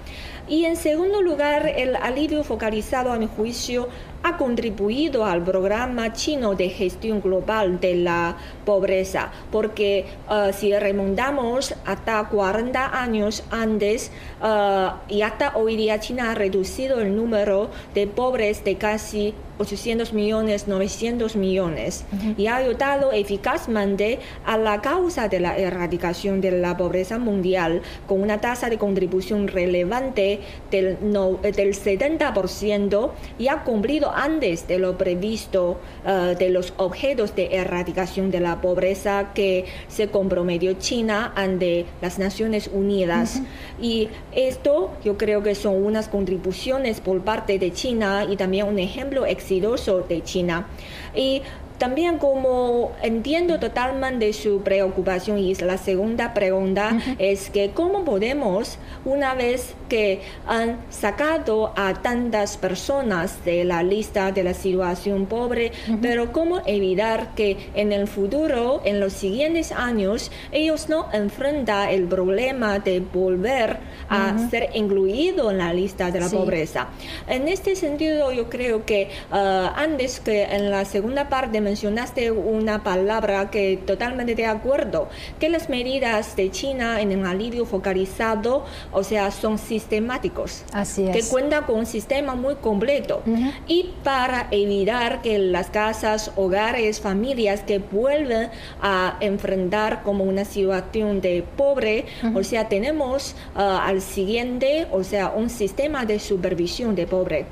Y 0.48 0.66
en 0.66 0.76
segundo 0.76 1.22
lugar, 1.22 1.68
el 1.78 1.96
alivio 1.96 2.44
focalizado 2.44 3.14
a 3.14 3.18
mi 3.18 3.28
juicio 3.28 3.88
ha 4.24 4.38
contribuido 4.38 5.26
al 5.26 5.44
programa 5.44 6.14
chino 6.14 6.56
de 6.56 6.70
gestión 6.70 7.22
global 7.22 7.80
de 7.80 7.96
la 7.96 8.38
pobreza, 8.66 9.32
porque 9.52 10.06
uh, 10.30 10.54
si 10.54 10.74
remontamos 10.74 11.76
hasta 11.86 12.24
40 12.30 13.02
años 13.02 13.44
antes 13.52 14.12
uh, 14.42 14.94
y 15.10 15.22
hasta 15.22 15.58
hoy 15.58 15.76
día 15.76 16.00
China 16.00 16.32
ha 16.32 16.36
reducido 16.36 17.02
el 17.02 17.16
número 17.16 17.70
de 17.94 18.08
pobres 18.08 18.64
de 18.64 18.78
casi 18.78 19.34
800 19.60 20.14
millones, 20.14 20.68
900 20.68 21.36
millones 21.36 22.06
y 22.38 22.48
ha 22.48 22.58
ayudado 22.58 23.12
eficazmente 23.12 24.20
a 24.46 24.58
la 24.58 24.82
causa 24.82 25.28
de 25.28 25.40
la 25.40 25.58
erradicación 25.58 26.42
de 26.42 26.52
la 26.52 26.76
pobreza 26.76 27.20
mundial 27.20 27.82
con 28.08 28.22
una 28.22 28.42
tasa 28.42 28.70
de 28.70 28.78
contribución 28.78 29.48
relevante 29.48 30.40
del, 30.72 30.98
no, 31.02 31.34
del 31.42 31.76
70% 31.76 33.12
y 33.38 33.48
ha 33.48 33.64
cumplido 33.64 34.13
antes 34.16 34.68
de 34.68 34.80
lo 34.80 34.98
previsto 34.98 35.80
uh, 36.06 36.38
de 36.38 36.50
los 36.50 36.74
objetos 36.78 37.36
de 37.36 37.56
erradicación 37.56 38.32
de 38.32 38.40
la 38.40 38.62
pobreza 38.62 39.32
que 39.34 39.66
se 39.88 40.10
comprometió 40.10 40.74
China 40.74 41.34
ante 41.36 41.86
las 42.02 42.20
Naciones 42.20 42.70
Unidas. 42.72 43.42
Y 43.82 44.10
esto 44.34 44.92
yo 45.04 45.18
creo 45.18 45.44
que 45.44 45.56
son 45.56 45.84
unas 45.84 46.08
contribuciones 46.08 47.02
por 47.02 47.22
parte 47.22 47.60
de 47.60 47.72
China 47.72 48.26
y 48.30 48.36
también 48.36 48.68
un 48.68 48.80
ejemplo 48.80 49.26
exitoso 49.26 50.02
de 50.02 50.24
China. 50.24 50.68
Y 51.16 51.42
también 51.78 52.18
como 52.18 52.92
entiendo 53.02 53.60
totalmente 53.60 54.32
su 54.34 54.62
preocupación 54.62 55.40
y 55.40 55.54
la 55.56 55.78
segunda 55.78 56.34
pregunta 56.34 56.98
es 57.20 57.50
que 57.50 57.72
cómo 57.72 58.06
podemos, 58.06 58.78
una 59.06 59.34
vez 59.36 59.76
que 59.90 60.22
han 60.48 60.78
sacado 60.90 61.74
a 61.76 62.02
tantas 62.02 62.58
personas 62.58 63.44
de 63.46 63.64
la 63.64 63.84
lista 63.84 64.32
de 64.32 64.44
la 64.44 64.54
situación 64.54 65.26
pobre, 65.26 65.72
pero 66.02 66.32
cómo 66.32 66.62
evitar 66.66 67.36
que 67.36 67.70
en 67.76 67.92
el 67.92 68.08
futuro, 68.08 68.82
en 68.86 69.00
los 69.00 69.14
siguientes 69.14 69.72
años, 69.72 70.32
ellos 70.52 70.90
no 70.90 71.08
enfrentan 71.14 71.90
el 71.90 72.06
problema 72.06 72.80
de 72.80 73.00
volver 73.00 73.78
a 74.10 74.38
ser 74.50 74.70
incluidos 74.74 75.52
en 75.52 75.58
la 75.58 75.74
lista 75.74 76.12
de 76.12 76.20
la 76.20 76.30
pobreza. 76.30 76.88
En 77.28 77.48
este 77.48 77.76
sentido, 77.76 78.32
yo 78.32 78.50
creo 78.50 78.86
que 78.86 79.10
ah, 79.32 79.74
antes 79.76 80.20
que 80.20 80.44
en 80.44 80.72
la 80.72 80.86
segunda 80.86 81.30
parte 81.30 81.62
mencionaste 81.74 82.30
una 82.30 82.84
palabra 82.84 83.50
que 83.50 83.78
totalmente 83.78 84.36
de 84.36 84.46
acuerdo, 84.46 85.10
que 85.40 85.50
las 85.50 85.70
medidas 85.70 86.36
de 86.36 86.52
China 86.52 87.02
en 87.02 87.12
el 87.12 87.26
alivio 87.26 87.66
focalizado, 87.66 88.64
o 88.92 89.04
sea, 89.04 89.32
son 89.32 89.58
sistemáticos. 89.58 90.66
Así 90.72 91.08
es. 91.08 91.16
Que 91.16 91.24
cuenta 91.32 91.66
con 91.66 91.80
un 91.80 91.86
sistema 91.88 92.36
muy 92.36 92.56
completo. 92.56 93.24
Y 93.68 93.90
para 94.04 94.50
evitar 94.52 95.24
que 95.24 95.40
las 95.40 95.72
casas, 95.72 96.32
hogares, 96.36 97.02
familias 97.02 97.62
que 97.62 97.80
vuelven 97.80 98.52
a 98.80 99.18
enfrentar 99.20 100.04
como 100.04 100.26
una 100.26 100.46
situación 100.46 101.22
de 101.22 101.44
pobre, 101.58 102.06
o 102.36 102.44
sea, 102.44 102.70
tenemos 102.70 103.36
ah, 103.56 103.84
al 103.84 104.02
siguiente, 104.02 104.86
o 104.92 105.04
sea, 105.04 105.34
un 105.36 105.50
sistema 105.50 106.06
de 106.06 106.20
supervisión 106.20 106.94
de 106.94 107.08
pobre. 107.08 107.48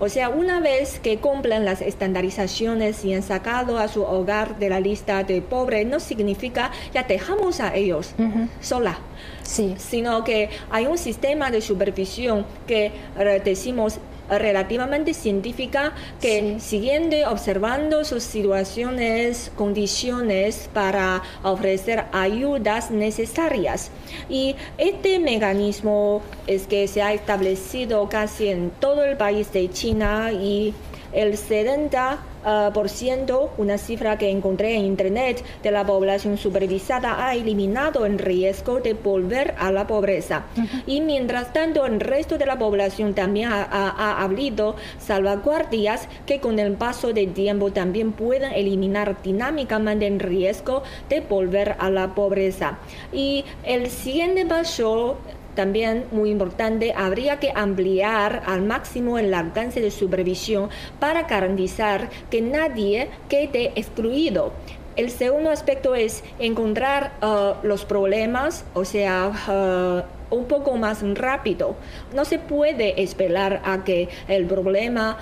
O 0.00 0.08
sea, 0.08 0.28
una 0.28 0.60
vez 0.60 0.98
que 1.00 1.18
cumplen 1.18 1.64
las 1.64 1.80
estandarizaciones 1.80 3.04
y 3.04 3.14
han 3.14 3.22
sacado 3.22 3.78
a 3.78 3.88
su 3.88 4.02
hogar 4.02 4.58
de 4.58 4.68
la 4.68 4.80
lista 4.80 5.24
de 5.24 5.42
pobres 5.42 5.86
no 5.86 6.00
significa 6.00 6.70
ya 6.92 7.02
dejamos 7.02 7.60
a 7.60 7.74
ellos 7.74 8.14
sola. 8.60 8.98
Sí. 9.42 9.74
Sino 9.78 10.24
que 10.24 10.50
hay 10.70 10.86
un 10.86 10.98
sistema 10.98 11.50
de 11.50 11.60
supervisión 11.60 12.46
que 12.66 12.92
eh, 13.18 13.42
decimos 13.44 13.98
relativamente 14.28 15.14
científica 15.14 15.92
que 16.20 16.56
siguiendo 16.60 17.16
observando 17.30 18.04
sus 18.04 18.22
situaciones, 18.22 19.50
condiciones 19.56 20.68
para 20.72 21.22
ofrecer 21.42 22.04
ayudas 22.12 22.90
necesarias. 22.90 23.90
Y 24.28 24.56
este 24.78 25.18
mecanismo 25.18 26.22
es 26.46 26.66
que 26.66 26.88
se 26.88 27.02
ha 27.02 27.12
establecido 27.12 28.08
casi 28.08 28.48
en 28.48 28.70
todo 28.80 29.04
el 29.04 29.16
país 29.16 29.52
de 29.52 29.70
China 29.70 30.32
y 30.32 30.74
el 31.12 31.36
70 31.36 32.18
ah, 32.44 32.70
por 32.72 32.88
ciento, 32.88 33.52
una 33.58 33.78
cifra 33.78 34.18
que 34.18 34.30
encontré 34.30 34.76
en 34.76 34.84
Internet, 34.84 35.44
de 35.62 35.70
la 35.70 35.84
población 35.84 36.38
supervisada 36.38 37.26
ha 37.26 37.34
eliminado 37.34 38.06
el 38.06 38.18
riesgo 38.18 38.80
de 38.80 38.94
volver 38.94 39.54
a 39.58 39.70
la 39.70 39.86
pobreza. 39.86 40.44
Y 40.86 41.00
mientras 41.00 41.52
tanto, 41.52 41.86
el 41.86 42.00
resto 42.00 42.38
de 42.38 42.46
la 42.46 42.58
población 42.58 43.14
también 43.14 43.50
ha, 43.52 43.62
ha, 43.62 44.22
habido 44.22 44.76
salvaguardias 44.98 46.08
que 46.26 46.40
con 46.40 46.58
el 46.58 46.72
paso 46.72 47.12
del 47.12 47.32
tiempo 47.32 47.72
también 47.72 48.12
pueden 48.12 48.52
eliminar 48.52 49.22
dinámicamente 49.22 50.06
el 50.06 50.20
riesgo 50.20 50.82
de 51.08 51.20
volver 51.20 51.76
a 51.78 51.90
la 51.90 52.14
pobreza. 52.14 52.78
Y 53.12 53.44
el 53.64 53.90
siguiente 53.90 54.46
paso 54.46 55.18
también 55.54 56.04
muy 56.12 56.30
importante, 56.30 56.92
habría 56.96 57.38
que 57.38 57.52
ampliar 57.54 58.42
al 58.46 58.62
máximo 58.62 59.18
el 59.18 59.32
alcance 59.34 59.80
de 59.80 59.90
supervisión 59.90 60.70
para 60.98 61.24
garantizar 61.24 62.10
que 62.30 62.40
nadie 62.40 63.08
quede 63.28 63.72
excluido. 63.74 64.52
El 64.96 65.10
segundo 65.10 65.50
aspecto 65.50 65.94
es 65.94 66.22
encontrar 66.38 67.12
uh, 67.22 67.66
los 67.66 67.84
problemas, 67.86 68.64
o 68.74 68.84
sea, 68.84 70.04
uh, 70.30 70.34
un 70.34 70.44
poco 70.46 70.76
más 70.76 71.02
rápido. 71.14 71.76
No 72.14 72.24
se 72.24 72.38
puede 72.38 73.02
esperar 73.02 73.62
a 73.64 73.84
que 73.84 74.08
el 74.28 74.46
problema 74.46 75.16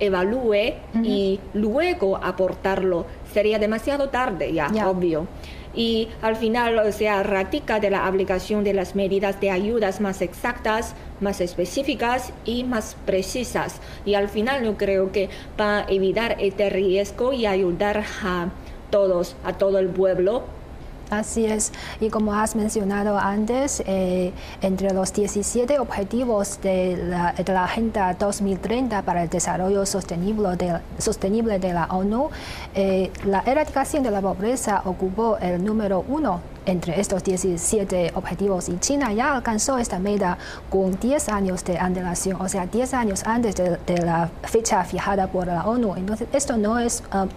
evalúe 0.00 0.74
y 1.02 1.40
luego 1.54 2.16
aportarlo. 2.16 3.06
Sería 3.32 3.58
demasiado 3.58 4.08
tarde 4.08 4.52
ya, 4.52 4.68
obvio 4.88 5.26
y 5.74 6.08
al 6.22 6.34
final, 6.34 6.78
o 6.78 6.90
sea, 6.90 7.22
ratifica 7.22 7.78
de 7.78 7.90
la 7.90 8.06
aplicación 8.06 8.64
de 8.64 8.74
las 8.74 8.96
medidas 8.96 9.40
de 9.40 9.50
ayudas 9.50 10.00
más 10.00 10.22
exactas, 10.22 10.94
más 11.20 11.40
específicas 11.40 12.32
y 12.44 12.64
más 12.64 12.96
precisas. 13.06 13.80
Y 14.04 14.14
al 14.14 14.28
final 14.28 14.64
yo 14.64 14.76
creo 14.76 15.12
que 15.12 15.28
para 15.56 15.86
evitar 15.88 16.36
este 16.40 16.68
riesgo 16.68 17.32
y 17.32 17.46
ayudar 17.46 18.04
a 18.24 18.48
todos, 18.90 19.36
a 19.44 19.52
todo 19.52 19.78
el 19.78 19.88
pueblo, 19.88 20.44
Así 21.10 21.46
es, 21.46 21.72
y 22.00 22.10
como 22.10 22.34
has 22.34 22.54
mencionado 22.54 23.18
antes, 23.18 23.82
eh, 23.86 24.32
entre 24.60 24.92
los 24.92 25.14
17 25.14 25.78
objetivos 25.78 26.60
de 26.60 26.98
la, 26.98 27.64
Agenda 27.64 28.12
2030 28.12 29.02
para 29.02 29.22
el 29.22 29.30
Desarrollo 29.30 29.86
Sostenible 29.86 30.56
de, 30.56 30.80
sostenible 30.98 31.58
de 31.58 31.72
la 31.72 31.86
ONU, 31.86 32.28
eh, 32.74 33.10
la 33.24 33.42
erradicación 33.46 34.02
de 34.02 34.10
la 34.10 34.20
pobreza 34.20 34.82
ocupó 34.84 35.38
el 35.38 35.64
número 35.64 36.04
uno 36.08 36.40
entre 36.68 37.00
estos 37.00 37.24
17 37.24 38.12
objetivos 38.14 38.68
y 38.68 38.78
China 38.78 39.12
ya 39.12 39.34
alcanzó 39.34 39.78
esta 39.78 39.98
meta 39.98 40.36
con 40.68 40.98
10 41.00 41.28
años 41.30 41.64
de 41.64 41.78
antelación, 41.78 42.40
o 42.40 42.48
sea, 42.48 42.66
10 42.66 42.94
años 42.94 43.24
antes 43.24 43.54
de, 43.56 43.78
la 43.98 44.30
fecha 44.42 44.84
fijada 44.84 45.26
por 45.28 45.46
la 45.46 45.66
ONU. 45.66 45.96
Entonces, 45.96 46.28
esto 46.32 46.56
no 46.56 46.78
es 46.78 47.02
um, 47.12 47.28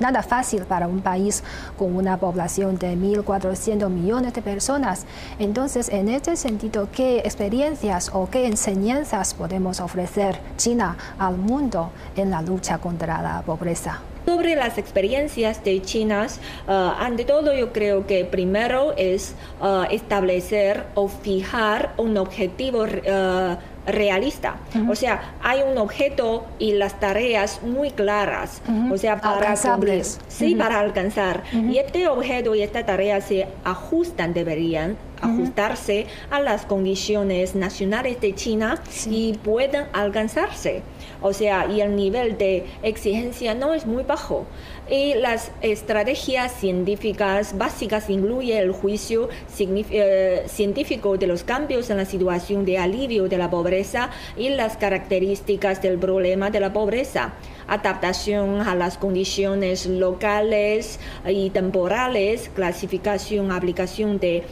nada 0.00 0.22
fácil 0.22 0.64
para 0.64 0.88
un 0.88 1.00
país 1.00 1.44
con 1.78 1.94
una 1.94 2.16
población 2.16 2.78
de 2.78 2.96
1.400 2.96 3.88
millones 3.88 4.32
de 4.32 4.42
personas. 4.42 5.04
Entonces, 5.38 5.88
en 5.90 6.08
este 6.08 6.36
sentido, 6.36 6.88
¿qué 6.90 7.18
experiencias 7.18 8.10
o 8.12 8.28
qué 8.30 8.46
enseñanzas 8.46 9.34
podemos 9.34 9.80
ofrecer 9.80 10.40
China 10.56 10.96
al 11.18 11.36
mundo 11.36 11.90
en 12.16 12.30
la 12.30 12.42
lucha 12.42 12.78
contra 12.78 13.22
la 13.22 13.42
pobreza? 13.42 14.00
Sobre 14.28 14.56
las 14.56 14.76
experiencias 14.76 15.64
de 15.64 15.80
China, 15.80 16.26
uh, 16.66 16.70
ante 16.70 17.24
todo 17.24 17.54
yo 17.54 17.72
creo 17.72 18.06
que 18.06 18.26
primero 18.26 18.92
es 18.98 19.34
uh, 19.58 19.84
establecer 19.90 20.84
o 20.94 21.08
fijar 21.08 21.94
un 21.96 22.18
objetivo 22.18 22.82
uh, 22.82 23.56
realista. 23.86 24.56
O 24.86 24.94
sea, 24.94 25.34
hay 25.42 25.62
un 25.62 25.78
objeto 25.78 26.44
y 26.58 26.72
las 26.72 27.00
tareas 27.00 27.62
muy 27.62 27.90
claras. 27.90 28.60
O 28.92 28.98
sea, 28.98 29.18
para 29.18 29.38
alcanzables. 29.38 30.20
Sí, 30.28 30.54
para 30.54 30.78
alcanzar. 30.78 31.44
Y 31.54 31.78
este 31.78 32.06
objeto 32.06 32.54
y 32.54 32.60
esta 32.60 32.84
tarea 32.84 33.22
se 33.22 33.48
ajustan, 33.64 34.34
deberían 34.34 34.98
ajustarse 35.20 36.06
a 36.30 36.40
las 36.40 36.66
condiciones 36.66 37.54
nacionales 37.54 38.20
de 38.20 38.34
China 38.34 38.82
y 39.10 39.34
pueden 39.34 39.86
alcanzarse. 39.92 40.82
O 41.20 41.32
sea, 41.32 41.66
y 41.66 41.80
el 41.80 41.96
nivel 41.96 42.38
de 42.38 42.66
exigencia 42.82 43.54
no 43.54 43.74
es 43.74 43.86
muy 43.86 44.04
bajo. 44.04 44.46
Y 44.90 45.14
las 45.14 45.50
estrategias 45.60 46.52
científicas 46.52 47.58
básicas 47.58 48.08
incluyen 48.08 48.58
el 48.58 48.72
juicio 48.72 49.28
eh, 49.58 50.44
científico 50.46 51.18
de 51.18 51.26
los 51.26 51.44
cambios 51.44 51.90
en 51.90 51.98
la 51.98 52.04
situación 52.04 52.64
de 52.64 52.78
alivio 52.78 53.28
de 53.28 53.36
la 53.36 53.50
pobreza 53.50 54.10
y 54.36 54.50
las 54.50 54.76
características 54.76 55.82
del 55.82 55.98
problema 55.98 56.50
de 56.50 56.60
la 56.60 56.72
pobreza 56.72 57.34
adaptación 57.68 58.62
a 58.62 58.74
las 58.74 58.98
condiciones 58.98 59.86
locales 59.86 60.98
y 61.26 61.50
temporales, 61.50 62.50
clasificación, 62.54 63.52
aplicación 63.52 64.18
de 64.18 64.42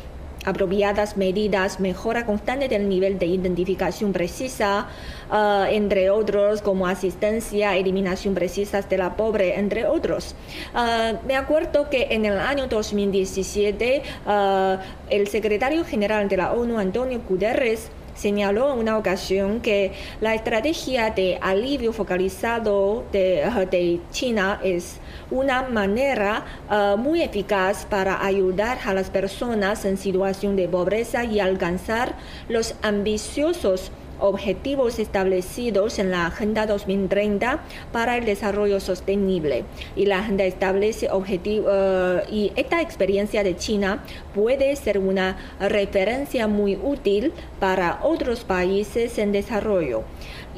apropiadas 0.46 1.16
medidas, 1.16 1.80
mejora 1.80 2.24
constante 2.24 2.68
del 2.68 2.88
nivel 2.88 3.18
de 3.18 3.26
identificación 3.26 4.12
precisa, 4.12 4.86
ah, 5.30 5.66
entre 5.70 6.08
otros 6.08 6.62
como 6.62 6.86
asistencia, 6.86 7.76
eliminación 7.76 8.34
precisa 8.34 8.80
de 8.80 8.96
la 8.96 9.16
pobre, 9.16 9.58
entre 9.58 9.86
otros. 9.86 10.34
Ah, 10.72 11.14
me 11.26 11.36
acuerdo 11.36 11.90
que 11.90 12.08
en 12.10 12.24
el 12.24 12.38
año 12.38 12.68
2017 12.68 14.02
ah, 14.26 14.80
el 15.10 15.26
secretario 15.28 15.84
general 15.84 16.28
de 16.28 16.36
la 16.36 16.52
ONU, 16.52 16.78
Antonio 16.78 17.20
Guterres, 17.28 17.90
señaló 18.16 18.72
en 18.72 18.80
una 18.80 18.98
ocasión 18.98 19.60
que 19.60 19.92
la 20.20 20.34
estrategia 20.34 21.10
de 21.10 21.38
alivio 21.40 21.92
focalizado 21.92 23.04
de, 23.12 23.44
de 23.70 24.00
China 24.10 24.60
es 24.64 24.98
una 25.30 25.62
manera 25.62 26.44
uh, 26.70 26.96
muy 26.96 27.22
eficaz 27.22 27.84
para 27.84 28.24
ayudar 28.24 28.78
a 28.84 28.94
las 28.94 29.10
personas 29.10 29.84
en 29.84 29.96
situación 29.96 30.56
de 30.56 30.68
pobreza 30.68 31.24
y 31.24 31.40
alcanzar 31.40 32.16
los 32.48 32.74
ambiciosos 32.82 33.90
objetivos 34.20 34.98
establecidos 34.98 35.98
en 35.98 36.10
la 36.10 36.26
Agenda 36.26 36.66
2030 36.66 37.60
para 37.92 38.16
el 38.16 38.24
Desarrollo 38.24 38.80
Sostenible. 38.80 39.64
Y 39.94 40.06
la 40.06 40.20
agenda 40.20 40.44
establece 40.44 41.10
objetivos 41.10 41.72
uh, 41.72 42.32
y 42.32 42.52
esta 42.56 42.80
experiencia 42.80 43.42
de 43.42 43.56
China 43.56 44.02
puede 44.34 44.74
ser 44.76 44.98
una 44.98 45.36
referencia 45.60 46.46
muy 46.46 46.76
útil 46.76 47.32
para 47.60 48.00
otros 48.02 48.44
países 48.44 49.18
en 49.18 49.32
desarrollo. 49.32 50.02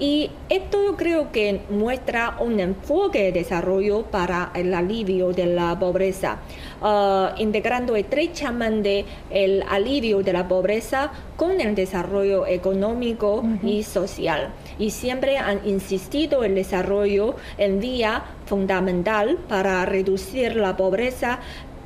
Y 0.00 0.31
esto 0.49 0.85
yo 0.85 0.97
creo 0.97 1.33
que 1.33 1.61
muestra 1.71 2.37
un 2.38 2.61
enfoque 2.61 3.25
de 3.25 3.33
desarrollo 3.33 4.05
para 4.05 4.52
el 4.55 4.73
alivio 4.73 5.33
de 5.33 5.47
la 5.47 5.76
pobreza, 5.76 6.38
uh, 6.81 7.40
integrando 7.40 7.97
estrechamente 7.97 9.05
el 9.31 9.64
alivio 9.69 10.23
de 10.23 10.33
la 10.33 10.47
pobreza 10.47 11.11
con 11.37 11.61
el 11.61 11.75
desarrollo 11.75 12.47
económico 12.47 13.43
y 13.64 13.83
social. 13.83 14.50
Y 14.78 14.90
siempre 14.90 15.37
han 15.37 15.67
insistido 15.67 16.45
el 16.45 16.55
desarrollo 16.55 17.35
en 17.57 17.81
vía 17.81 18.23
fundamental 18.47 19.37
para 19.49 19.85
reducir 19.85 20.55
la 20.55 20.76
pobreza, 20.76 21.40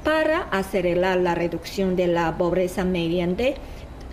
para 0.05 0.43
acelerar 0.51 1.19
la 1.19 1.35
reducción 1.35 1.97
de 1.97 2.09
la 2.09 2.37
pobreza 2.37 2.85
mediante 2.85 3.55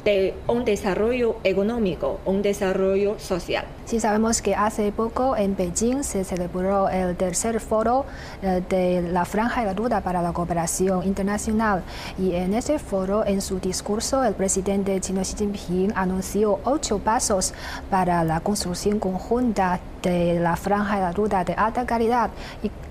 de 0.06 0.34
un 0.48 0.64
desarrollo 0.64 1.36
económico, 1.44 2.22
un 2.26 2.42
desarrollo 2.42 3.20
social. 3.20 3.66
Sí, 3.90 4.00
sabemos 4.00 4.44
que 4.44 4.54
hace 4.54 4.92
poco 4.92 5.36
en 5.36 5.56
Beijing 5.56 6.04
se 6.04 6.24
celebró 6.24 6.90
el 6.90 7.16
tercer 7.16 7.60
foro 7.60 8.06
eh, 8.44 8.62
de 8.70 9.02
la 9.02 9.26
Franja 9.26 9.66
de 9.66 9.90
la 9.90 10.02
para 10.02 10.22
la 10.22 10.32
Cooperación 10.32 11.08
Internacional. 11.08 11.82
Y 12.20 12.36
en 12.36 12.54
ese 12.54 12.78
foro, 12.78 13.26
en 13.26 13.42
su 13.42 13.60
discurso, 13.60 14.24
el 14.24 14.36
presidente 14.36 15.02
chino 15.02 15.22
Xi 15.22 15.36
Jinping 15.36 15.94
anunció 15.96 16.60
ocho 16.66 17.00
pasos 17.00 17.56
para 17.90 18.24
la 18.24 18.42
construcción 18.42 19.00
conjunta 19.00 19.80
de 20.04 20.40
la 20.40 20.56
Franja 20.56 20.96
de 20.96 21.02
la 21.02 21.12
Ruta 21.12 21.44
de 21.44 21.54
alta 21.56 21.86
calidad. 21.88 22.30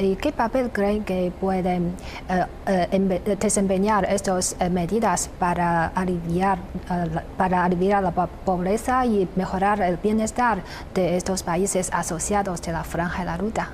Y, 0.01 0.17
qué 0.17 0.33
papel 0.33 0.71
creen 0.71 1.05
que 1.05 1.33
pueden 1.41 1.95
eh, 2.29 2.45
eh, 2.67 3.37
desempeñar 3.41 4.05
estas 4.05 4.57
medidas 4.71 5.31
para 5.39 5.87
aliviar, 5.87 6.59
para 7.37 7.65
aliviar 7.65 8.03
la 8.03 8.11
pobreza 8.11 9.07
y 9.07 9.29
mejorar 9.37 9.81
el 9.81 9.97
bienestar 9.97 10.59
de 10.94 11.16
estos 11.16 11.42
países 11.42 11.90
asociados 11.92 12.62
de 12.62 12.72
la 12.72 12.85
franja 12.85 13.20
de 13.20 13.27
la 13.27 13.37
ruta. 13.37 13.70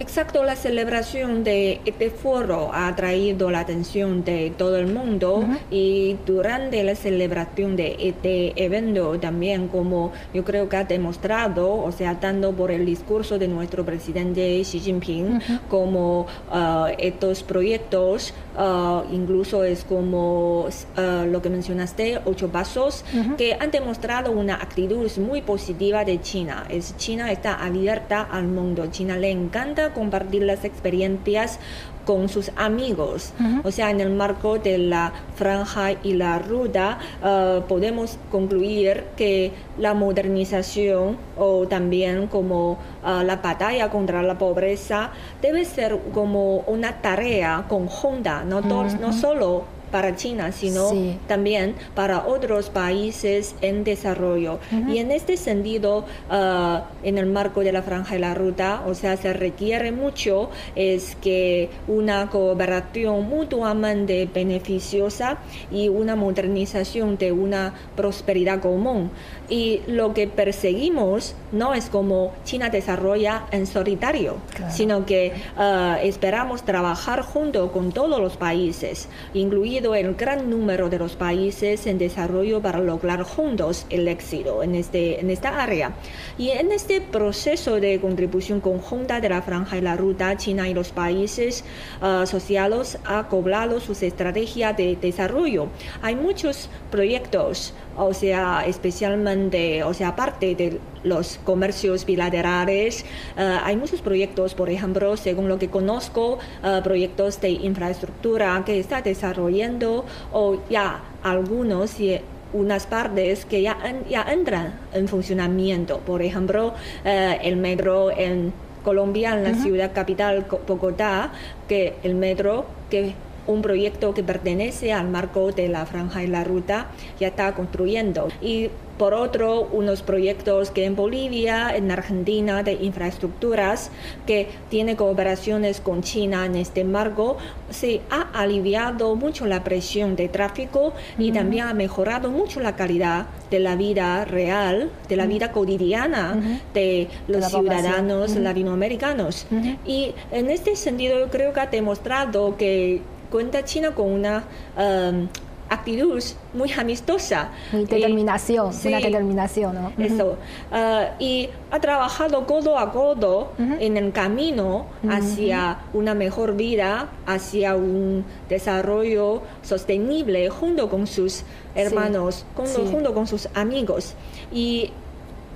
Exacto, 0.00 0.44
la 0.44 0.56
celebración 0.56 1.44
de 1.44 1.82
este 1.84 2.08
foro 2.08 2.70
ha 2.72 2.88
atraído 2.88 3.50
la 3.50 3.60
atención 3.60 4.24
de 4.24 4.50
todo 4.56 4.78
el 4.78 4.86
mundo 4.86 5.44
y 5.70 6.16
durante 6.24 6.82
la 6.82 6.94
celebración 6.94 7.76
de 7.76 7.96
este 8.00 8.64
evento 8.64 9.20
también 9.20 9.68
como 9.68 10.12
yo 10.32 10.42
creo 10.42 10.70
que 10.70 10.78
ha 10.78 10.84
demostrado, 10.84 11.74
o 11.74 11.92
sea, 11.92 12.18
tanto 12.18 12.52
por 12.52 12.70
el 12.70 12.86
discurso 12.86 13.38
de 13.38 13.46
nuestro 13.46 13.84
presidente 13.84 14.62
Xi 14.62 14.80
Jinping 14.80 15.38
como 15.68 16.22
uh, 16.22 16.86
estos 16.96 17.42
proyectos, 17.42 18.32
uh, 18.56 19.02
incluso 19.12 19.64
es 19.64 19.84
como 19.84 20.62
uh, 20.62 21.26
lo 21.26 21.42
que 21.42 21.50
mencionaste, 21.50 22.20
ocho 22.24 22.48
pasos, 22.48 23.04
que 23.36 23.54
han 23.60 23.70
demostrado 23.70 24.32
una 24.32 24.54
actitud 24.54 25.10
muy 25.18 25.42
positiva 25.42 26.06
de 26.06 26.22
China. 26.22 26.64
Es, 26.70 26.96
China 26.96 27.30
está 27.30 27.62
abierta 27.62 28.22
al 28.22 28.48
mundo, 28.48 28.86
China 28.90 29.18
le 29.18 29.30
encanta 29.30 29.89
compartir 29.92 30.42
las 30.42 30.64
experiencias 30.64 31.58
con 32.04 32.28
sus 32.28 32.50
amigos. 32.56 33.32
O 33.62 33.70
sea, 33.70 33.90
en 33.90 34.00
el 34.00 34.10
marco 34.10 34.58
de 34.58 34.78
la 34.78 35.12
franja 35.36 35.92
y 36.02 36.14
la 36.14 36.38
ruta, 36.38 36.98
eh, 37.22 37.62
podemos 37.68 38.18
concluir 38.30 39.04
que 39.16 39.52
la 39.78 39.94
modernización 39.94 41.18
o 41.36 41.68
también 41.68 42.26
como 42.26 42.78
eh, 43.06 43.22
la 43.24 43.36
batalla 43.36 43.90
contra 43.90 44.22
la 44.22 44.38
pobreza 44.38 45.10
debe 45.40 45.64
ser 45.64 45.98
como 46.12 46.58
una 46.60 47.00
tarea 47.00 47.66
conjunta, 47.68 48.44
no, 48.44 48.60
no 48.60 49.12
solo 49.12 49.64
para 49.90 50.16
China, 50.16 50.52
sino 50.52 50.90
también 51.26 51.74
para 51.94 52.26
otros 52.26 52.70
países 52.70 53.54
en 53.60 53.84
desarrollo. 53.84 54.58
Y 54.88 54.98
en 54.98 55.10
este 55.10 55.36
sentido, 55.36 56.04
ah, 56.30 56.84
en 57.02 57.18
el 57.18 57.26
marco 57.26 57.60
de 57.60 57.72
la 57.72 57.82
franja 57.82 58.14
de 58.14 58.20
la 58.20 58.34
ruta, 58.34 58.82
o 58.86 58.94
sea, 58.94 59.16
se 59.16 59.32
requiere 59.32 59.92
mucho 59.92 60.50
es 60.76 61.16
que 61.16 61.70
una 61.88 62.28
cooperación 62.30 63.28
mutuamente 63.28 64.28
beneficiosa 64.32 65.38
y 65.70 65.88
una 65.88 66.16
modernización 66.16 67.16
de 67.16 67.32
una 67.32 67.74
prosperidad 67.96 68.60
común. 68.60 69.10
Y 69.48 69.80
lo 69.86 70.14
que 70.14 70.28
perseguimos 70.28 71.34
no 71.50 71.74
es 71.74 71.90
como 71.90 72.32
China 72.44 72.70
desarrolla 72.70 73.46
en 73.50 73.66
solitario, 73.66 74.36
sino 74.70 75.04
que 75.06 75.32
ah, 75.56 75.98
esperamos 76.02 76.62
trabajar 76.62 77.22
junto 77.22 77.72
con 77.72 77.92
todos 77.92 78.20
los 78.20 78.36
países, 78.36 79.08
incluidos 79.34 79.79
el 79.80 80.14
gran 80.14 80.50
número 80.50 80.90
de 80.90 80.98
los 80.98 81.16
países 81.16 81.86
en 81.86 81.96
desarrollo 81.96 82.60
para 82.60 82.80
lograr 82.80 83.22
juntos 83.22 83.86
el 83.88 84.06
éxito 84.08 84.62
en, 84.62 84.74
este, 84.74 85.20
en 85.20 85.30
esta 85.30 85.62
área. 85.62 85.92
Y 86.36 86.50
en 86.50 86.70
este 86.70 87.00
proceso 87.00 87.80
de 87.80 87.98
contribución 87.98 88.60
conjunta 88.60 89.20
de 89.20 89.30
la 89.30 89.40
franja 89.40 89.78
y 89.78 89.80
la 89.80 89.96
ruta, 89.96 90.36
China 90.36 90.68
y 90.68 90.74
los 90.74 90.90
países 90.90 91.64
uh, 92.02 92.22
asociados 92.22 92.98
han 93.04 93.24
cobrado 93.24 93.80
sus 93.80 94.02
estrategias 94.02 94.76
de 94.76 94.96
desarrollo. 94.96 95.68
Hay 96.02 96.14
muchos 96.14 96.68
proyectos, 96.90 97.72
o 98.00 98.14
sea, 98.14 98.64
especialmente, 98.66 99.84
o 99.84 99.92
sea, 99.92 100.08
aparte 100.08 100.54
de 100.54 100.80
los 101.04 101.38
comercios 101.44 102.06
bilaterales. 102.06 103.04
Eh, 103.36 103.58
hay 103.62 103.76
muchos 103.76 104.00
proyectos, 104.00 104.54
por 104.54 104.70
ejemplo, 104.70 105.16
según 105.16 105.48
lo 105.48 105.58
que 105.58 105.68
conozco, 105.68 106.38
eh, 106.64 106.80
proyectos 106.82 107.40
de 107.40 107.50
infraestructura 107.50 108.62
que 108.64 108.78
está 108.80 109.02
desarrollando 109.02 110.06
o 110.32 110.62
ya 110.70 111.02
algunos 111.22 112.00
y 112.00 112.18
unas 112.52 112.86
partes 112.86 113.44
que 113.44 113.62
ya, 113.62 113.76
ya 114.08 114.22
entran 114.22 114.80
en 114.94 115.06
funcionamiento. 115.06 115.98
Por 115.98 116.22
ejemplo, 116.22 116.74
eh, 117.04 117.38
el 117.42 117.56
metro 117.56 118.10
en 118.10 118.52
Colombia, 118.82 119.34
en 119.34 119.44
la 119.44 119.54
ciudad 119.54 119.92
capital 119.92 120.46
Bogotá, 120.66 121.32
que 121.68 121.96
el 122.02 122.14
metro 122.14 122.64
que 122.88 123.14
un 123.46 123.62
proyecto 123.62 124.14
que 124.14 124.22
pertenece 124.22 124.92
al 124.92 125.08
marco 125.08 125.52
de 125.52 125.68
la 125.68 125.86
franja 125.86 126.22
y 126.22 126.26
la 126.26 126.44
ruta 126.44 126.88
ya 127.18 127.28
está 127.28 127.54
construyendo. 127.54 128.28
Y 128.40 128.70
por 129.00 129.14
otro, 129.14 129.66
unos 129.72 130.02
proyectos 130.02 130.70
que 130.70 130.84
en 130.84 130.94
Bolivia, 130.94 131.74
en 131.74 131.90
Argentina, 131.90 132.62
de 132.62 132.74
infraestructuras, 132.74 133.90
que 134.26 134.48
tiene 134.68 134.94
cooperaciones 134.94 135.80
con 135.80 136.02
China 136.02 136.44
en 136.44 136.54
este 136.54 136.84
marco, 136.84 137.38
se 137.70 138.02
ha 138.10 138.28
aliviado 138.38 139.16
mucho 139.16 139.46
la 139.46 139.64
presión 139.64 140.16
de 140.16 140.28
tráfico 140.28 140.92
y 141.16 141.32
también 141.32 141.68
ha 141.68 141.72
mejorado 141.72 142.30
mucho 142.30 142.60
la 142.60 142.76
calidad 142.76 143.24
de 143.50 143.60
la 143.60 143.74
vida 143.74 144.26
real, 144.26 144.90
de 145.08 145.16
la 145.16 145.24
vida 145.24 145.50
cotidiana 145.50 146.60
de 146.74 147.08
los 147.26 147.46
ciudadanos 147.46 148.36
latinoamericanos. 148.36 149.46
Y 149.86 150.12
en 150.30 150.50
este 150.50 150.76
sentido, 150.76 151.18
yo 151.18 151.30
creo 151.30 151.54
que 151.54 151.60
ha 151.60 151.68
demostrado 151.68 152.58
que 152.58 153.00
cuenta 153.30 153.64
China 153.64 153.94
con 153.94 154.10
una 154.10 154.44
um, 154.76 155.28
actitud 155.70 156.22
muy 156.52 156.72
amistosa. 156.72 157.50
Determinación, 157.72 158.74
una 158.84 158.98
determinación, 158.98 159.74
¿no? 159.74 159.92
Eso. 160.04 160.36
Uh, 160.72 161.22
y 161.22 161.48
ha 161.70 161.78
trabajado 161.78 162.44
codo 162.44 162.76
a 162.76 162.92
codo 162.92 163.52
en 163.58 163.96
el 163.96 164.12
camino 164.12 164.86
hacia 165.08 165.78
una 165.92 166.14
mejor 166.14 166.56
vida, 166.56 167.08
hacia 167.24 167.76
un 167.76 168.24
desarrollo 168.48 169.42
sostenible 169.62 170.50
junto 170.50 170.90
con 170.90 171.06
sus 171.06 171.44
hermanos, 171.74 172.44
junto 172.56 173.14
con 173.14 173.28
sus 173.28 173.48
amigos. 173.54 174.14
Y 174.52 174.90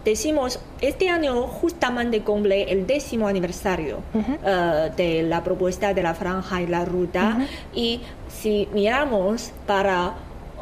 decimos, 0.05 0.61
este 0.81 1.09
año 1.09 1.43
justamente 1.47 2.21
cumple 2.21 2.71
el 2.71 2.87
décimo 2.87 3.27
aniversario 3.27 3.99
eh, 4.15 4.91
de 4.97 5.23
la 5.23 5.43
propuesta 5.43 5.95
de 5.95 6.03
la 6.03 6.15
franja 6.15 6.63
y 6.63 6.67
la 6.67 6.85
ruta. 6.85 7.39
Y 7.75 8.01
si 8.29 8.69
miramos 8.73 9.53
para 9.67 10.15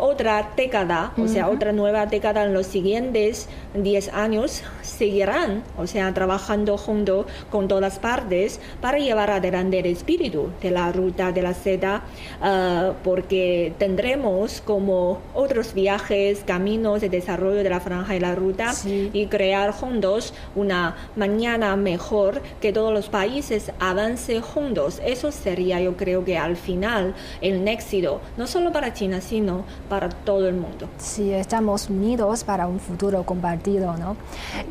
otra 0.03 0.51
década, 0.57 1.13
o 1.17 1.29
sea, 1.29 1.49
otra 1.49 1.71
nueva 1.71 2.07
década 2.07 2.43
en 2.43 2.53
los 2.53 2.67
siguientes 2.67 3.49
10 3.75 4.13
años, 4.13 4.65
seguirán, 4.83 5.63
o 5.79 5.87
sea, 5.87 6.13
trabajando 6.13 6.77
junto 6.77 7.25
con 7.51 7.69
todas 7.69 8.01
partes 8.01 8.59
para 8.81 8.99
llevar 8.99 9.31
adelante 9.31 9.79
el 9.79 9.87
espíritu 9.87 10.49
de 10.61 10.73
la 10.73 10.91
ruta 10.91 11.31
de 11.31 11.43
la 11.43 11.55
seda, 11.55 12.03
ah, 12.41 12.95
porque 13.05 13.75
tendremos 13.79 14.61
como 14.61 15.21
otros 15.35 15.73
viajes, 15.73 16.43
caminos 16.45 17.01
de 17.01 17.09
desarrollo 17.09 17.63
de 17.63 17.71
la 17.71 17.79
franja 17.79 18.17
y 18.17 18.21
la 18.21 18.35
ruta 18.35 18.73
y 18.85 19.27
crear 19.27 19.71
juntos 19.71 20.35
una 20.57 20.97
mañana 21.15 21.77
mejor 21.77 22.43
que 22.61 22.73
todos 22.73 22.93
los 22.93 23.09
países 23.09 23.71
avancen 23.79 24.43
juntos. 24.43 25.01
Eso 25.07 25.31
sería, 25.31 25.81
yo 25.81 25.97
creo 25.97 26.25
que 26.25 26.39
al 26.39 26.57
final, 26.57 27.15
el 27.41 27.69
éxito, 27.69 28.21
no 28.37 28.49
solo 28.49 28.73
para 28.73 28.93
China, 28.93 29.21
sino 29.21 29.65
para 29.89 29.92
todo 30.01 30.49
el 30.49 30.55
mundo. 30.55 30.89
Sí, 30.99 31.33
estamos 31.33 31.91
unidos 31.91 32.45
para 32.45 32.67
un 32.67 32.81
futuro 32.81 33.25
compartido, 33.25 33.95
¿no? 33.97 34.17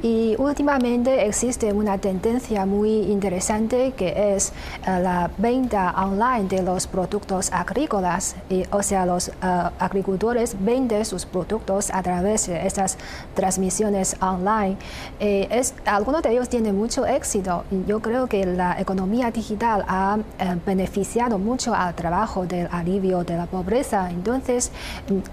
Y 0.02 0.36
últimamente 0.40 1.28
existe 1.28 1.72
una 1.74 1.98
tendencia 1.98 2.66
muy 2.66 3.04
interesante 3.04 3.94
que 3.96 4.36
es 4.36 4.50
eh, 4.88 5.00
la 5.02 5.30
venta 5.38 5.94
online 5.98 6.48
de 6.48 6.64
los 6.64 6.88
productos 6.88 7.52
agrícolas. 7.52 8.36
Y, 8.50 8.64
o 8.72 8.82
sea, 8.82 9.06
los 9.06 9.30
eh, 9.30 9.34
agricultores 9.80 10.56
venden 10.60 11.06
sus 11.06 11.26
productos 11.26 11.92
a 11.92 12.02
través 12.02 12.48
de 12.48 12.66
estas 12.66 12.98
transmisiones 13.36 14.16
online. 14.22 14.78
Eh, 15.20 15.48
es, 15.52 15.76
algunos 15.86 16.24
de 16.24 16.32
ellos 16.32 16.50
tienen 16.50 16.76
mucho 16.76 17.06
éxito. 17.06 17.64
Yo 17.88 18.00
creo 18.00 18.28
que 18.28 18.46
la 18.46 18.80
economía 18.80 19.32
digital 19.32 19.86
ha 19.88 20.18
beneficiado 20.66 21.38
mucho 21.38 21.74
al 21.74 21.94
trabajo 21.96 22.46
del 22.46 22.68
alivio 22.72 23.24
de 23.24 23.38
la 23.38 23.46
pobreza. 23.46 24.10
Entonces, 24.10 24.72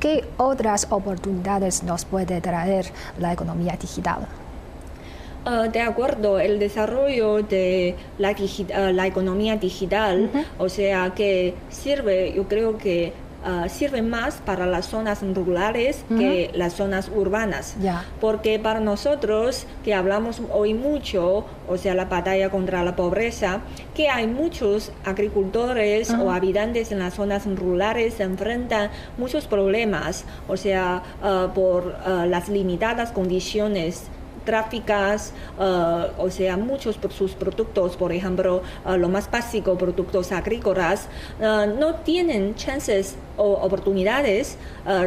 ¿Qué 0.00 0.24
otras 0.36 0.86
oportunidades 0.90 1.82
nos 1.82 2.04
puede 2.04 2.40
traer 2.40 2.86
la 3.18 3.32
economía 3.32 3.76
digital? 3.80 4.26
Ah, 5.44 5.68
de 5.68 5.80
acuerdo, 5.80 6.38
el 6.40 6.58
desarrollo 6.58 7.42
de 7.42 7.94
la, 8.18 8.34
ah, 8.74 8.92
la 8.92 9.06
economía 9.06 9.56
digital, 9.56 10.30
o 10.58 10.68
sea, 10.68 11.14
que 11.14 11.54
sirve, 11.70 12.32
yo 12.34 12.48
creo 12.48 12.76
que 12.76 13.12
uh, 13.44 13.68
sirve 13.68 14.02
más 14.02 14.36
para 14.36 14.66
las 14.66 14.86
zonas 14.86 15.20
rurales 15.34 16.04
que 16.08 16.50
las 16.54 16.74
zonas 16.74 17.10
urbanas. 17.14 17.76
Porque 18.20 18.58
para 18.58 18.80
nosotros, 18.80 19.66
que 19.84 19.94
hablamos 19.94 20.40
hoy 20.52 20.74
mucho, 20.74 21.44
o 21.68 21.76
sea, 21.76 21.94
la 21.94 22.06
batalla 22.06 22.50
contra 22.50 22.82
la 22.84 22.96
pobreza, 22.96 23.60
que 23.94 24.08
hay 24.08 24.26
muchos 24.26 24.92
agricultores 25.04 26.10
o 26.10 26.30
habitantes 26.30 26.92
en 26.92 26.98
las 26.98 27.14
zonas 27.14 27.46
rurales 27.46 28.14
se 28.14 28.22
enfrentan 28.22 28.90
muchos 29.16 29.46
problemas, 29.46 30.24
o 30.48 30.56
sea, 30.56 31.02
uh, 31.22 31.52
por 31.52 31.86
uh, 31.86 32.26
las 32.26 32.48
limitadas 32.48 33.12
condiciones 33.12 34.08
tráficas, 34.44 35.32
uh, 35.58 36.22
o 36.22 36.30
sea, 36.30 36.56
muchos 36.56 36.96
por 36.96 37.12
sus 37.12 37.32
productos, 37.32 37.96
por 37.96 38.12
ejemplo, 38.12 38.62
uh, 38.84 38.96
lo 38.96 39.08
más 39.08 39.30
básico, 39.30 39.76
productos 39.76 40.32
agrícolas, 40.32 41.08
uh, 41.40 41.78
no 41.78 41.96
tienen 41.96 42.54
chances 42.54 43.16
o 43.36 43.52
oportunidades 43.52 44.56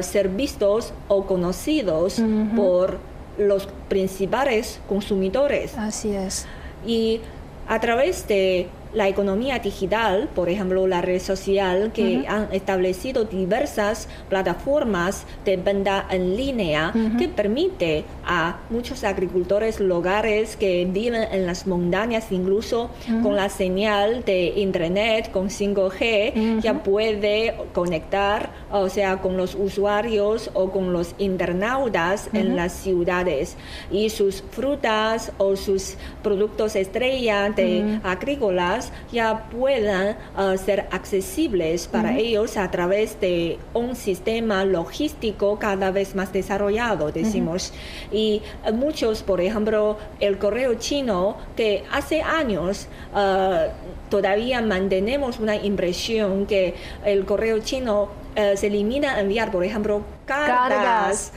ser 0.02 0.30
vistos 0.30 0.94
o 1.08 1.26
conocidos 1.26 2.22
por 2.56 3.00
los 3.38 3.68
principales 3.90 4.80
consumidores. 4.88 5.78
Así 5.78 6.16
es. 6.16 6.46
Y 6.86 7.22
a 7.68 7.80
través 7.80 8.28
de 8.28 8.70
la 8.94 9.08
economía 9.08 9.60
digital, 9.60 10.30
por 10.34 10.50
ejemplo, 10.50 10.88
la 10.88 11.02
red 11.02 11.20
social, 11.20 11.92
que 11.94 12.26
han 12.28 12.48
establecido 12.52 13.26
diversas 13.26 14.08
plataformas 14.30 15.26
de 15.46 15.58
venta 15.58 16.06
en 16.10 16.36
línea 16.36 16.94
que 17.18 17.28
permite 17.28 18.04
a 18.26 18.58
muchos 18.70 19.04
agricultores 19.04 19.80
locales 19.80 20.56
que 20.56 20.86
viven 20.86 21.24
en 21.32 21.46
las 21.46 21.68
montañas, 21.68 22.32
incluso 22.32 22.90
con 23.24 23.36
la 23.36 23.50
señal 23.50 24.24
de 24.26 24.54
internet 24.58 25.32
con 25.32 25.50
5G, 25.50 26.62
ya 26.62 26.84
puede 26.84 27.56
conectar, 27.74 28.50
o 28.72 28.90
sea, 28.90 29.18
con 29.18 29.38
los 29.38 29.56
usuarios 29.56 30.50
o 30.54 30.72
con 30.72 30.94
los 30.94 31.16
internautas 31.18 32.30
en 32.34 32.56
las 32.56 32.74
ciudades. 32.74 33.56
Y 33.92 34.10
sus 34.10 34.44
frutas 34.52 35.32
o 35.38 35.56
sus 35.56 35.96
productos 36.24 36.76
estrella 36.76 37.50
de 37.50 38.00
agrícolas 38.04 38.81
ya 39.12 39.50
puedan 39.50 40.18
uh, 40.38 40.58
ser 40.58 40.88
accesibles 40.92 41.88
para 41.88 42.18
ellos 42.18 42.58
a 42.58 42.72
través 42.72 43.20
de 43.20 43.60
un 43.74 43.96
sistema 43.96 44.66
logístico 44.66 45.60
cada 45.60 45.92
vez 45.92 46.16
más 46.16 46.32
desarrollado, 46.34 47.12
decimos. 47.12 47.74
Y 48.12 48.42
muchos, 48.74 49.24
por 49.24 49.42
ejemplo, 49.42 49.98
el 50.20 50.38
correo 50.38 50.76
chino, 50.76 51.38
que 51.56 51.84
hace 51.92 52.22
años 52.22 52.88
uh, 53.14 53.70
todavía 54.10 54.62
mantenemos 54.62 55.40
una 55.40 55.56
impresión 55.56 56.46
que 56.46 56.76
el 57.06 57.26
correo 57.26 57.60
chino 57.60 58.10
se 58.56 58.70
limita 58.70 59.16
a 59.16 59.20
enviar, 59.20 59.52
por 59.52 59.64
ejemplo, 59.66 60.04
cargas, 60.26 61.34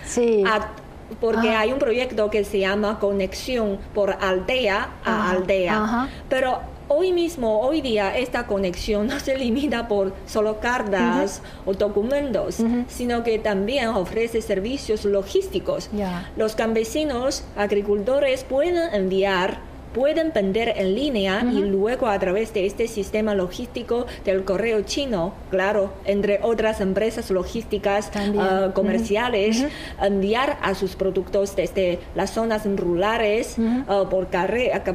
porque 1.21 1.51
hay 1.51 1.73
un 1.73 1.79
proyecto 1.79 2.31
que 2.31 2.45
se 2.45 2.61
llama 2.61 2.99
Conexión 2.99 3.79
por 3.95 4.17
aldea 4.21 4.91
a 5.05 5.31
aldea. 5.31 6.09
Pero 6.29 6.61
hoy 6.89 7.13
mismo, 7.13 7.61
hoy 7.61 7.81
día, 7.81 8.17
esta 8.17 8.47
conexión 8.47 9.07
no 9.09 9.21
se 9.21 9.37
limita 9.37 9.89
por 9.89 10.15
solo 10.27 10.61
cartas 10.61 11.43
o 11.67 11.75
documentos, 11.75 12.59
sino 12.89 13.23
que 13.25 13.39
también 13.39 13.89
ofrece 13.89 14.43
servicios 14.43 15.05
logísticos. 15.05 15.91
Los 16.37 16.55
campesinos, 16.55 17.45
agricultores 17.57 18.45
pueden 18.45 18.77
enviar 18.95 19.74
pueden 19.95 20.33
vender 20.35 20.75
en 20.77 20.95
línea 20.95 21.43
y 21.51 21.61
luego 21.61 22.09
a 22.09 22.19
través 22.19 22.53
de 22.53 22.67
este 22.67 22.89
sistema 22.89 23.35
logístico 23.35 24.07
del 24.25 24.45
correo 24.45 24.83
chino, 24.83 25.33
claro, 25.51 25.93
entre 26.05 26.41
otras 26.43 26.81
empresas 26.81 27.31
logísticas 27.31 28.11
ah, 28.39 28.73
comerciales, 28.75 29.65
enviar 30.03 30.59
a 30.61 30.75
sus 30.75 30.97
productos 30.97 31.57
desde 31.57 32.01
las 32.15 32.31
zonas 32.31 32.67
rurales 32.77 33.57
ah, 33.89 34.05
por, 34.11 34.27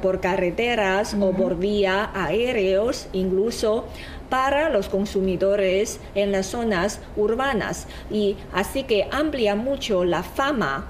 por 0.01 0.19
carreteras 0.19 1.15
o 1.19 1.31
por 1.31 1.57
vía 1.57 2.11
aéreos, 2.13 3.07
incluso 3.13 3.85
para 4.29 4.69
los 4.69 4.89
consumidores 4.89 5.99
en 6.13 6.31
las 6.31 6.47
zonas 6.47 6.99
urbanas. 7.15 7.87
Y 8.11 8.35
así 8.53 8.83
que 8.83 9.07
amplía 9.11 9.55
mucho 9.55 10.05
la 10.05 10.23
fama 10.23 10.85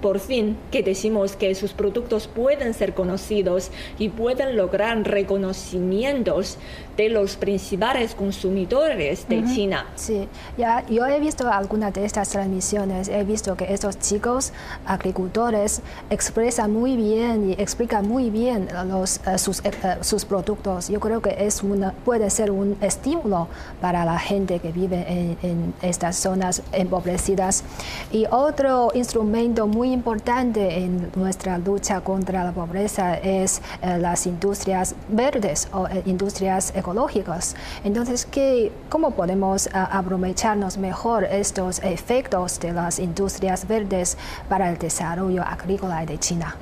por 0.00 0.20
fin 0.20 0.56
que 0.70 0.82
decimos 0.82 1.36
que 1.36 1.54
sus 1.54 1.72
productos 1.72 2.28
pueden 2.28 2.74
ser 2.74 2.94
conocidos 2.94 3.70
y 3.98 4.08
pueden 4.10 4.56
lograr 4.56 5.02
reconocimientos 5.02 6.58
de 6.96 7.08
los 7.08 7.36
principales 7.36 8.14
consumidores 8.14 9.28
de 9.28 9.44
China. 9.44 9.86
Sí, 9.96 10.28
ya 10.56 10.84
yo 10.88 11.06
he 11.06 11.20
visto 11.20 11.50
algunas 11.50 11.92
de 11.92 12.04
estas 12.04 12.30
transmisiones, 12.30 13.08
he 13.08 13.22
visto 13.24 13.54
que 13.56 13.72
estos 13.72 13.98
chicos 13.98 14.52
agricultores 14.86 15.82
expresan 16.10 16.72
muy 16.72 16.96
bien 16.96 17.50
y 17.50 17.52
explican 17.60 18.08
muy 18.08 18.30
bien 18.30 18.68
los, 18.86 19.20
eh, 19.26 19.38
sus, 19.38 19.60
eh, 19.60 19.70
eh, 19.82 19.96
sus 20.00 20.24
productos. 20.24 20.88
Yo 20.88 21.00
creo 21.00 21.20
que 21.20 21.36
es 21.38 21.62
una, 21.62 21.92
puede 21.92 22.30
ser 22.30 22.50
un 22.50 22.76
estímulo 22.80 23.48
para 23.80 24.04
la 24.04 24.18
gente 24.18 24.58
que 24.58 24.72
vive 24.72 25.04
en, 25.08 25.38
en 25.42 25.74
estas 25.82 26.16
zonas 26.16 26.62
empobrecidas. 26.72 27.62
Y 28.10 28.26
otro 28.30 28.90
instrumento 28.94 29.66
muy 29.66 29.92
importante 29.96 30.78
en 30.84 31.10
nuestra 31.14 31.58
lucha 31.58 32.00
contra 32.00 32.44
la 32.44 32.52
pobreza 32.52 33.16
es 33.16 33.60
las 33.82 34.26
industrias 34.26 34.94
verdes 35.08 35.68
o 35.72 35.88
industrias 36.04 36.70
económicas 36.70 36.86
ecológicos. 36.86 37.56
Entonces, 37.82 38.26
¿qué, 38.26 38.70
¿cómo 38.88 39.10
podemos 39.10 39.68
aprovecharnos 39.72 40.78
mejor 40.78 41.24
estos 41.24 41.80
efectos 41.82 42.60
de 42.60 42.72
las 42.72 42.98
industrias 43.00 43.66
verdes 43.66 44.16
para 44.48 44.70
el 44.70 44.78
desarrollo 44.78 45.42
agrícola 45.42 46.06
de 46.06 46.18
China? 46.18 46.54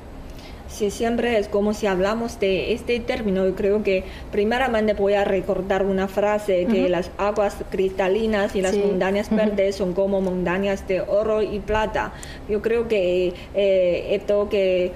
Sí, 0.75 0.91
siempre 0.91 1.39
es 1.39 1.47
como 1.47 1.73
si 1.73 1.87
hablamos 1.87 2.37
de 2.41 2.73
este 2.73 2.99
término. 2.99 3.45
Yo 3.45 3.55
creo 3.55 3.81
que 3.81 4.03
primeramente 4.33 4.93
voy 4.93 5.13
a 5.13 5.23
recordar 5.23 5.85
una 5.85 6.09
frase 6.09 6.65
que 6.65 6.89
las 6.89 7.11
aguas 7.17 7.55
cristalinas 7.71 8.57
y 8.57 8.61
las 8.61 8.75
montañas 8.75 9.33
verdes 9.33 9.77
son 9.77 9.93
como 9.93 10.19
montañas 10.19 10.85
de 10.85 10.99
oro 10.99 11.41
y 11.41 11.59
plata. 11.59 12.11
Yo 12.49 12.61
creo 12.61 12.89
que 12.89 13.33
eh, 13.53 14.07
esto 14.11 14.49
que 14.49 14.91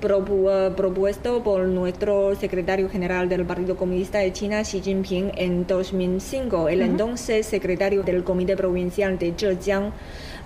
propuesto 0.00 1.44
por 1.44 1.68
nuestro 1.68 2.34
secretario 2.34 2.88
general 2.88 3.28
del 3.28 3.44
Partido 3.44 3.76
Comunista 3.76 4.18
de 4.18 4.32
China, 4.32 4.62
Xi 4.62 4.80
Jinping, 4.80 5.30
en 5.36 5.68
2005, 5.68 6.68
el 6.68 6.82
entonces 6.82 7.46
secretario 7.46 8.02
del 8.02 8.24
Comité 8.24 8.56
Provincial 8.56 9.16
de 9.20 9.34
Zhejiang, 9.36 9.92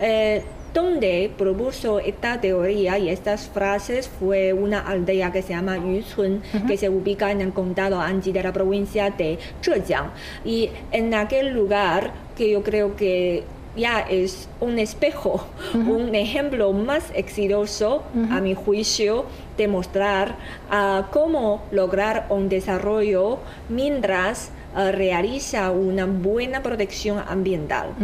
eh, 0.01 0.43
donde 0.75 1.31
propuso 1.39 2.01
esta 2.01 2.41
teoría 2.41 2.99
y 2.99 3.09
estas 3.09 3.49
frases 3.49 4.09
fue 4.09 4.53
una 4.53 4.81
aldea 4.81 5.31
que 5.33 5.41
se 5.41 5.51
llama 5.51 5.79
Yuchun, 5.79 6.43
que 6.67 6.77
se 6.77 6.89
ubica 6.89 7.31
en 7.31 7.41
el 7.41 7.53
condado 7.53 8.01
Anji 8.01 8.33
de 8.33 8.43
la 8.43 8.53
provincia 8.53 9.11
de 9.11 9.39
Zhejiang. 9.63 10.11
Y 10.45 10.71
en 10.91 11.15
aquel 11.15 11.55
lugar, 11.55 12.13
que 12.37 12.51
yo 12.51 12.65
creo 12.65 12.97
que 12.97 13.45
ya 13.77 14.01
es 14.01 14.49
un 14.61 14.79
espejo, 14.79 15.47
un 15.75 16.15
ejemplo 16.15 16.73
más 16.73 17.05
exitoso, 17.15 18.03
a 18.31 18.41
mi 18.41 18.55
juicio, 18.55 19.27
de 19.57 19.69
mostrar 19.69 20.37
ah, 20.71 21.09
cómo 21.13 21.63
lograr 21.71 22.27
un 22.29 22.49
desarrollo 22.49 23.39
mientras 23.69 24.51
ah, 24.75 24.91
realiza 24.91 25.71
una 25.71 26.07
buena 26.07 26.63
protección 26.63 27.23
ambiental. 27.27 27.95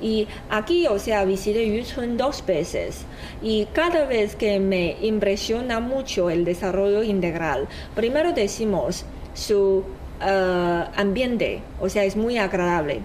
Y 0.00 0.26
aquí, 0.50 0.86
o 0.86 0.98
sea, 0.98 1.24
visité 1.24 1.66
Yuchun 1.66 2.16
dos 2.16 2.44
veces 2.46 3.02
y 3.42 3.66
cada 3.72 4.04
vez 4.04 4.36
que 4.36 4.60
me 4.60 4.96
impresiona 5.02 5.80
mucho 5.80 6.30
el 6.30 6.44
desarrollo 6.44 7.02
integral, 7.02 7.68
primero 7.94 8.32
decimos 8.32 9.04
su 9.34 9.84
ah, 10.20 10.90
ambiente, 10.96 11.60
o 11.80 11.88
sea, 11.88 12.04
es 12.04 12.16
muy 12.16 12.38
agradable 12.38 13.00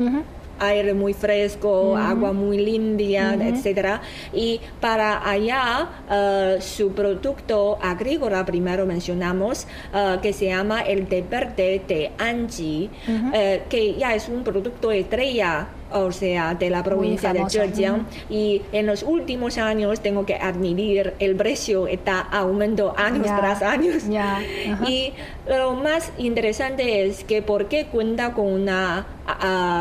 aire 0.67 0.93
muy 0.93 1.13
fresco, 1.13 1.95
agua 1.97 2.33
muy 2.33 2.57
limpia, 2.57 3.33
etcétera. 3.33 4.01
Y 4.33 4.59
para 4.79 5.27
allá, 5.29 5.89
eh, 6.09 6.57
su 6.59 6.91
producto 6.91 7.77
agrícola, 7.81 8.45
primero 8.45 8.85
mencionamos, 8.85 9.67
eh, 9.93 10.17
que 10.21 10.33
se 10.33 10.45
llama 10.47 10.81
el 10.81 11.07
té 11.07 11.23
verde 11.29 11.81
de 11.87 12.11
Anji, 12.17 12.89
que 13.69 13.95
ya 13.95 14.15
es 14.15 14.29
un 14.29 14.43
producto 14.43 14.91
estrella 14.91 15.67
o 15.93 16.11
sea, 16.11 16.55
de 16.55 16.69
la 16.69 16.83
provincia 16.83 17.33
de 17.33 17.43
Zhejiang. 17.49 18.07
Y 18.29 18.61
en 18.71 18.85
los 18.85 19.03
últimos 19.03 19.57
años, 19.57 20.01
tengo 20.01 20.25
que 20.25 20.35
admitir, 20.35 21.13
el 21.19 21.35
precio 21.35 21.87
está 21.87 22.19
aumentando 22.19 22.93
años 22.97 23.27
tras 23.27 23.61
años. 23.61 24.03
Y 24.87 25.13
lo 25.47 25.73
más 25.73 26.11
interesante 26.17 27.05
es 27.05 27.23
que 27.23 27.41
porque 27.41 27.85
cuenta 27.87 28.33
con 28.33 28.47
una 28.47 29.05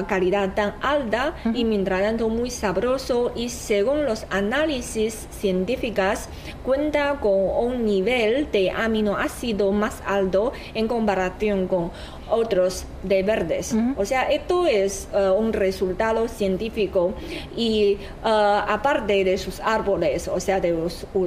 calidad 0.09 0.55
tan 0.55 0.75
alta 0.83 1.35
y 1.53 1.65
mientras 1.65 2.03
tanto 2.03 2.29
muy 2.29 2.51
sabroso 2.51 3.33
y 3.35 3.49
según 3.49 4.05
los 4.05 4.27
análisis 4.31 5.27
científicos 5.31 6.29
cuenta 6.65 7.19
con 7.21 7.33
un 7.33 7.85
nivel 7.85 8.51
de 8.53 8.71
aminoácido 8.71 9.73
más 9.73 10.03
alto 10.07 10.53
en 10.75 10.87
comparación 10.87 11.67
con 11.67 11.91
otros 12.33 12.87
de 13.03 13.23
verdes. 13.23 13.75
O 13.97 14.05
sea, 14.05 14.23
esto 14.31 14.67
es 14.67 15.09
uh, 15.13 15.33
un 15.33 15.53
resultado 15.53 16.29
científico 16.29 17.15
y 17.57 17.99
uh, 18.25 18.29
aparte 18.29 19.25
de 19.25 19.39
sus 19.39 19.61
árboles, 19.61 20.29
o 20.29 20.41
sea, 20.41 20.61
de 20.61 20.75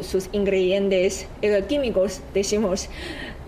sus 0.01 0.29
ingredientes 0.31 1.27
eh, 1.41 1.63
químicos, 1.67 2.21
decimos, 2.33 2.89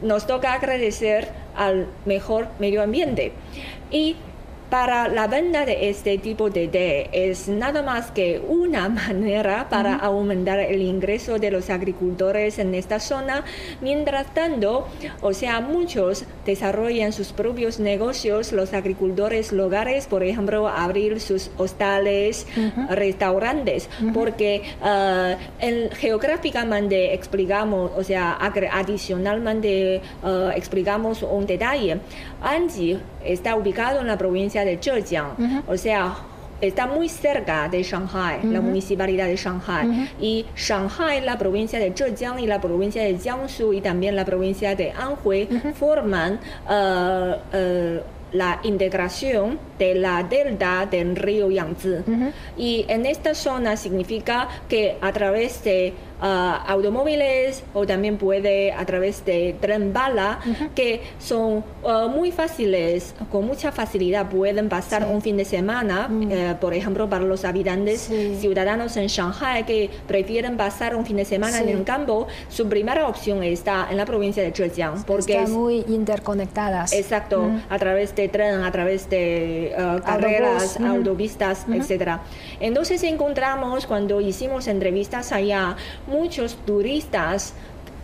nos 0.01 0.27
toca 0.27 0.53
agradecer 0.53 1.29
al 1.55 1.87
mejor 2.05 2.47
medio 2.59 2.83
ambiente. 2.83 3.31
Y 3.89 4.15
para 4.69 5.07
la 5.07 5.27
venta 5.27 5.65
de 5.65 5.89
este 5.89 6.17
tipo 6.17 6.49
de 6.49 6.67
té 6.67 7.09
es 7.11 7.47
nada 7.47 7.81
más 7.83 8.11
que 8.11 8.41
una 8.47 8.89
manera 9.07 9.69
para 9.69 9.95
aumentar 9.95 10.59
el 10.59 10.81
ingreso 10.81 11.39
de 11.39 11.51
los 11.51 11.69
agricultores 11.69 12.59
en 12.59 12.75
esta 12.75 12.99
zona. 12.99 13.43
Mientras 13.81 14.33
tanto, 14.33 14.87
o 15.21 15.33
sea, 15.33 15.61
muchos 15.61 16.25
desarrollan 16.45 17.13
sus 17.13 17.31
propios 17.31 17.79
negocios, 17.79 18.51
los 18.51 18.73
agricultores 18.73 19.51
locales, 19.51 20.07
por 20.07 20.23
ejemplo, 20.23 20.67
abrir 20.67 21.19
sus 21.19 21.51
hostales, 21.57 22.47
restaurantes, 22.89 23.89
porque 24.13 24.63
uh, 24.81 25.95
geográficamente 25.95 27.13
explicamos, 27.13 27.91
o 27.95 28.03
sea, 28.03 28.37
adicionalmente 28.71 30.01
uh, 30.23 30.49
explicamos 30.49 31.23
un 31.23 31.45
detalle. 31.45 31.99
Anji 32.41 32.97
está 33.27 33.55
ubicado 33.55 34.01
en 34.01 34.07
la 34.07 34.17
provincia 34.17 34.63
de 34.65 34.77
Zhejiang, 34.77 35.63
o 35.67 35.77
sea, 35.77 36.15
está 36.61 36.87
muy 36.87 37.07
cerca 37.09 37.67
de 37.69 37.83
Shanghai, 37.83 38.39
la 38.43 38.61
municipalidad 38.61 39.27
de 39.27 39.35
Shanghai. 39.35 40.09
Y 40.19 40.45
Shanghai, 40.55 41.21
la 41.21 41.37
provincia 41.37 41.79
de 41.79 41.93
Zhejiang 41.93 42.39
y 42.39 42.47
la 42.47 42.59
provincia 42.59 43.03
de 43.03 43.17
Jiangsu 43.17 43.73
y 43.73 43.81
también 43.81 44.15
la 44.15 44.25
provincia 44.25 44.75
de 44.75 44.91
Anhui 44.91 45.47
forman 45.75 46.39
uh, 46.67 47.55
uh, 47.55 48.01
la 48.31 48.59
integración 48.63 49.59
de 49.79 49.95
la 49.95 50.23
delta 50.23 50.87
del 50.89 51.15
río 51.15 51.49
Yangtze. 51.49 52.03
Y 52.57 52.85
en 52.87 53.05
esta 53.05 53.33
zona 53.33 53.77
significa 53.77 54.47
que 54.67 54.97
a 55.01 55.11
través 55.11 55.63
de 55.63 55.93
uh, 56.21 56.25
automóviles 56.67 57.63
o 57.73 57.85
también 57.85 58.17
puede 58.17 58.71
a 58.71 58.85
través 58.85 59.23
de 59.25 59.55
tren 59.59 59.93
bala, 59.93 60.39
que 60.75 61.01
son 61.19 61.63
uh, 61.83 62.09
muy 62.09 62.31
fáciles, 62.31 63.15
con 63.31 63.45
mucha 63.45 63.71
facilidad 63.71 64.29
pueden 64.29 64.69
pasar 64.69 65.07
un 65.07 65.21
fin 65.21 65.37
de 65.37 65.45
semana, 65.45 66.07
mm. 66.07 66.31
eh, 66.31 66.55
por 66.59 66.73
ejemplo, 66.73 67.09
para 67.09 67.25
los 67.25 67.45
habitantes 67.45 68.09
ciudadanos 68.39 68.97
en 68.97 69.07
Shanghai 69.07 69.65
que 69.65 69.89
prefieren 70.07 70.57
pasar 70.57 70.95
un 70.95 71.05
fin 71.05 71.17
de 71.17 71.25
semana 71.25 71.59
en 71.59 71.69
el 71.69 71.83
campo, 71.83 72.27
su 72.49 72.67
primera 72.67 73.07
opción 73.07 73.43
está 73.43 73.87
en 73.89 73.97
la 73.97 74.05
provincia 74.05 74.43
de 74.43 74.51
Zhejiang. 74.51 75.03
Porque 75.03 75.37
Están 75.37 75.51
muy 75.51 75.85
interconectadas. 75.87 76.93
Exacto, 76.93 77.49
a 77.69 77.79
través 77.79 78.15
de 78.21 78.29
tren, 78.29 78.63
a 78.63 78.71
través 78.71 79.09
de 79.09 79.73
uh, 79.77 80.01
carreras, 80.03 80.79
autopistas, 80.79 81.65
etcétera. 81.71 82.21
Entonces 82.59 83.03
encontramos 83.03 83.85
cuando 83.85 84.19
hicimos 84.21 84.67
entrevistas 84.67 85.31
allá 85.31 85.75
muchos 86.07 86.55
turistas 86.65 87.53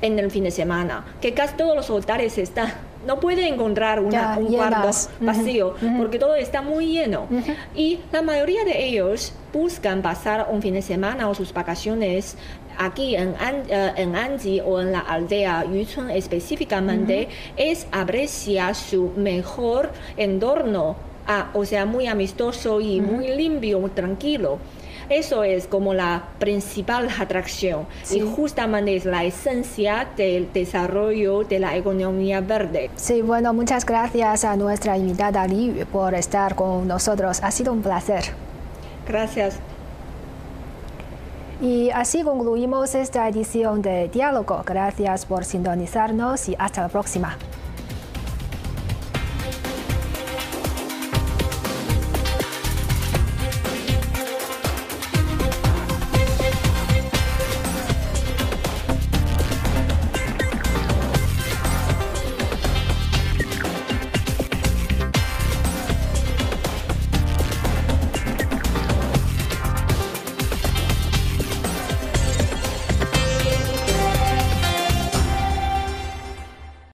en 0.01 0.19
el 0.19 0.29
fin 0.31 0.43
de 0.43 0.51
semana, 0.51 1.05
que 1.21 1.33
casi 1.33 1.55
todos 1.55 1.75
los 1.75 1.89
hoteles 1.89 2.37
están, 2.37 2.73
no 3.07 3.19
puede 3.19 3.47
encontrar 3.47 4.01
una, 4.01 4.37
un 4.37 4.53
cuarto 4.53 4.89
vacío 5.21 5.75
porque 5.97 6.19
todo 6.19 6.35
está 6.35 6.61
muy 6.61 6.87
lleno. 6.87 7.27
Y 7.73 7.99
la 8.11 8.21
mayoría 8.21 8.65
de 8.65 8.83
ellos 8.85 9.33
buscan 9.53 10.01
pasar 10.01 10.47
un 10.51 10.61
fin 10.61 10.73
de 10.73 10.81
semana 10.81 11.29
o 11.29 11.35
sus 11.35 11.53
vacaciones 11.53 12.37
aquí 12.77 13.15
en, 13.15 13.35
eh, 13.69 13.93
en 13.97 14.15
o 14.65 14.81
en 14.81 14.91
la 14.91 14.99
aldea 14.99 15.65
Yuchun 15.65 16.09
específicamente, 16.09 17.27
es 17.57 17.87
apreciar 17.91 18.75
su 18.75 19.11
mejor 19.15 19.91
entorno, 20.17 20.95
ah, 21.27 21.49
o 21.53 21.65
sea, 21.65 21.85
muy 21.85 22.07
amistoso 22.07 22.81
y 22.81 23.01
muy 23.01 23.27
limpio, 23.29 23.79
muy 23.79 23.91
tranquilo. 23.91 24.59
Eso 25.09 25.43
es 25.43 25.67
como 25.67 25.93
la 25.93 26.23
principal 26.39 27.09
atracción 27.19 27.85
y 28.11 28.21
justamente 28.21 28.95
es 28.95 29.05
la 29.05 29.23
esencia 29.23 30.07
del 30.15 30.51
desarrollo 30.53 31.43
de 31.43 31.59
la 31.59 31.75
economía 31.75 32.41
verde. 32.41 32.89
Sí, 32.95 33.21
bueno, 33.21 33.53
muchas 33.53 33.85
gracias 33.85 34.45
a 34.45 34.55
nuestra 34.55 34.97
invitada 34.97 35.45
Li 35.45 35.85
por 35.91 36.13
estar 36.15 36.55
con 36.55 36.87
nosotros. 36.87 37.39
Ha 37.43 37.51
sido 37.51 37.73
un 37.73 37.81
placer. 37.81 38.23
Gracias. 39.07 39.59
Y 41.63 41.91
así 41.91 42.23
concluimos 42.23 42.93
esta 42.93 43.25
edición 43.29 43.81
de 43.81 44.09
Diálogo. 44.09 44.61
Gracias 44.65 45.25
por 45.25 45.45
sintonizarnos 45.45 46.49
y 46.49 46.57
hasta 46.59 46.81
la 46.81 46.89
próxima. 46.89 47.37